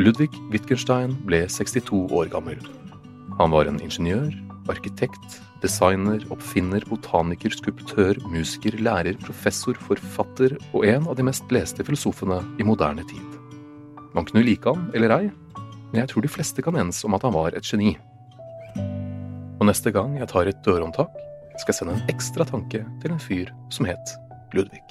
Ludvig 0.00 0.32
Wittgenstein 0.50 1.14
ble 1.28 1.44
62 1.46 2.08
år 2.12 2.30
gammel. 2.32 2.58
Han 3.38 3.52
var 3.52 3.68
en 3.68 3.80
ingeniør, 3.82 4.32
arkitekt, 4.72 5.38
designer, 5.62 6.24
oppfinner, 6.32 6.84
botaniker, 6.88 7.52
skulptør, 7.52 8.18
musiker, 8.32 8.76
lærer, 8.80 9.16
professor, 9.22 9.76
forfatter 9.86 10.56
og 10.72 10.86
en 10.88 11.08
av 11.08 11.18
de 11.18 11.26
mest 11.28 11.52
leste 11.52 11.84
filosofene 11.86 12.40
i 12.58 12.66
moderne 12.66 13.04
tid. 13.10 13.38
Man 14.14 14.26
kunne 14.26 14.44
like 14.46 14.70
han 14.70 14.88
eller 14.94 15.14
ei, 15.18 15.28
men 15.92 16.00
jeg 16.02 16.10
tror 16.10 16.24
de 16.24 16.32
fleste 16.32 16.64
kan 16.64 16.76
enes 16.80 17.04
om 17.06 17.14
at 17.16 17.26
han 17.26 17.34
var 17.36 17.54
et 17.54 17.68
geni. 17.68 17.94
Og 19.60 19.68
neste 19.68 19.92
gang 19.94 20.16
jeg 20.18 20.30
tar 20.30 20.50
et 20.50 20.64
dørhåndtak, 20.66 21.12
skal 21.58 21.72
jeg 21.72 21.78
sende 21.80 21.96
en 21.96 22.12
ekstra 22.12 22.46
tanke 22.48 22.82
til 23.02 23.14
en 23.14 23.22
fyr 23.22 23.52
som 23.74 23.86
het 23.88 24.14
Ludvig. 24.54 24.82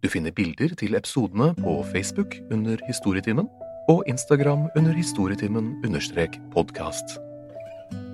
Du 0.00 0.08
finner 0.08 0.32
bilder 0.32 0.72
til 0.80 0.96
episodene 0.96 1.52
på 1.58 1.80
Facebook 1.92 2.36
under 2.52 2.80
Historietimen 2.86 3.48
og 3.90 4.04
Instagram 4.08 4.68
under 4.76 4.96
historietimen 4.96 5.74
understrek 5.84 6.38
podkast. 6.54 7.18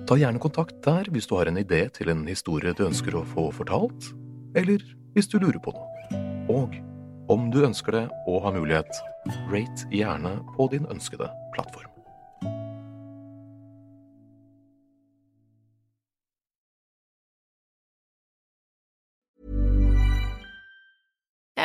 Ta 0.07 0.15
gjerne 0.19 0.39
kontakt 0.39 0.79
der 0.85 1.07
hvis 1.11 1.27
du 1.27 1.35
har 1.39 1.47
en 1.51 1.59
idé 1.59 1.85
til 1.95 2.11
en 2.11 2.25
historie 2.27 2.75
du 2.75 2.85
ønsker 2.87 3.15
å 3.15 3.25
få 3.27 3.49
fortalt, 3.55 4.11
eller 4.55 4.83
hvis 5.15 5.31
du 5.31 5.39
lurer 5.39 5.59
på 5.63 5.75
noe. 5.75 6.17
Og 6.51 6.79
om 7.31 7.51
du 7.51 7.59
ønsker 7.67 7.95
det 7.95 8.05
og 8.27 8.41
har 8.47 8.55
mulighet, 8.55 9.03
rate 9.51 9.91
gjerne 9.91 10.37
på 10.55 10.71
din 10.71 10.87
ønskede 10.91 11.27
plattform. 11.55 11.96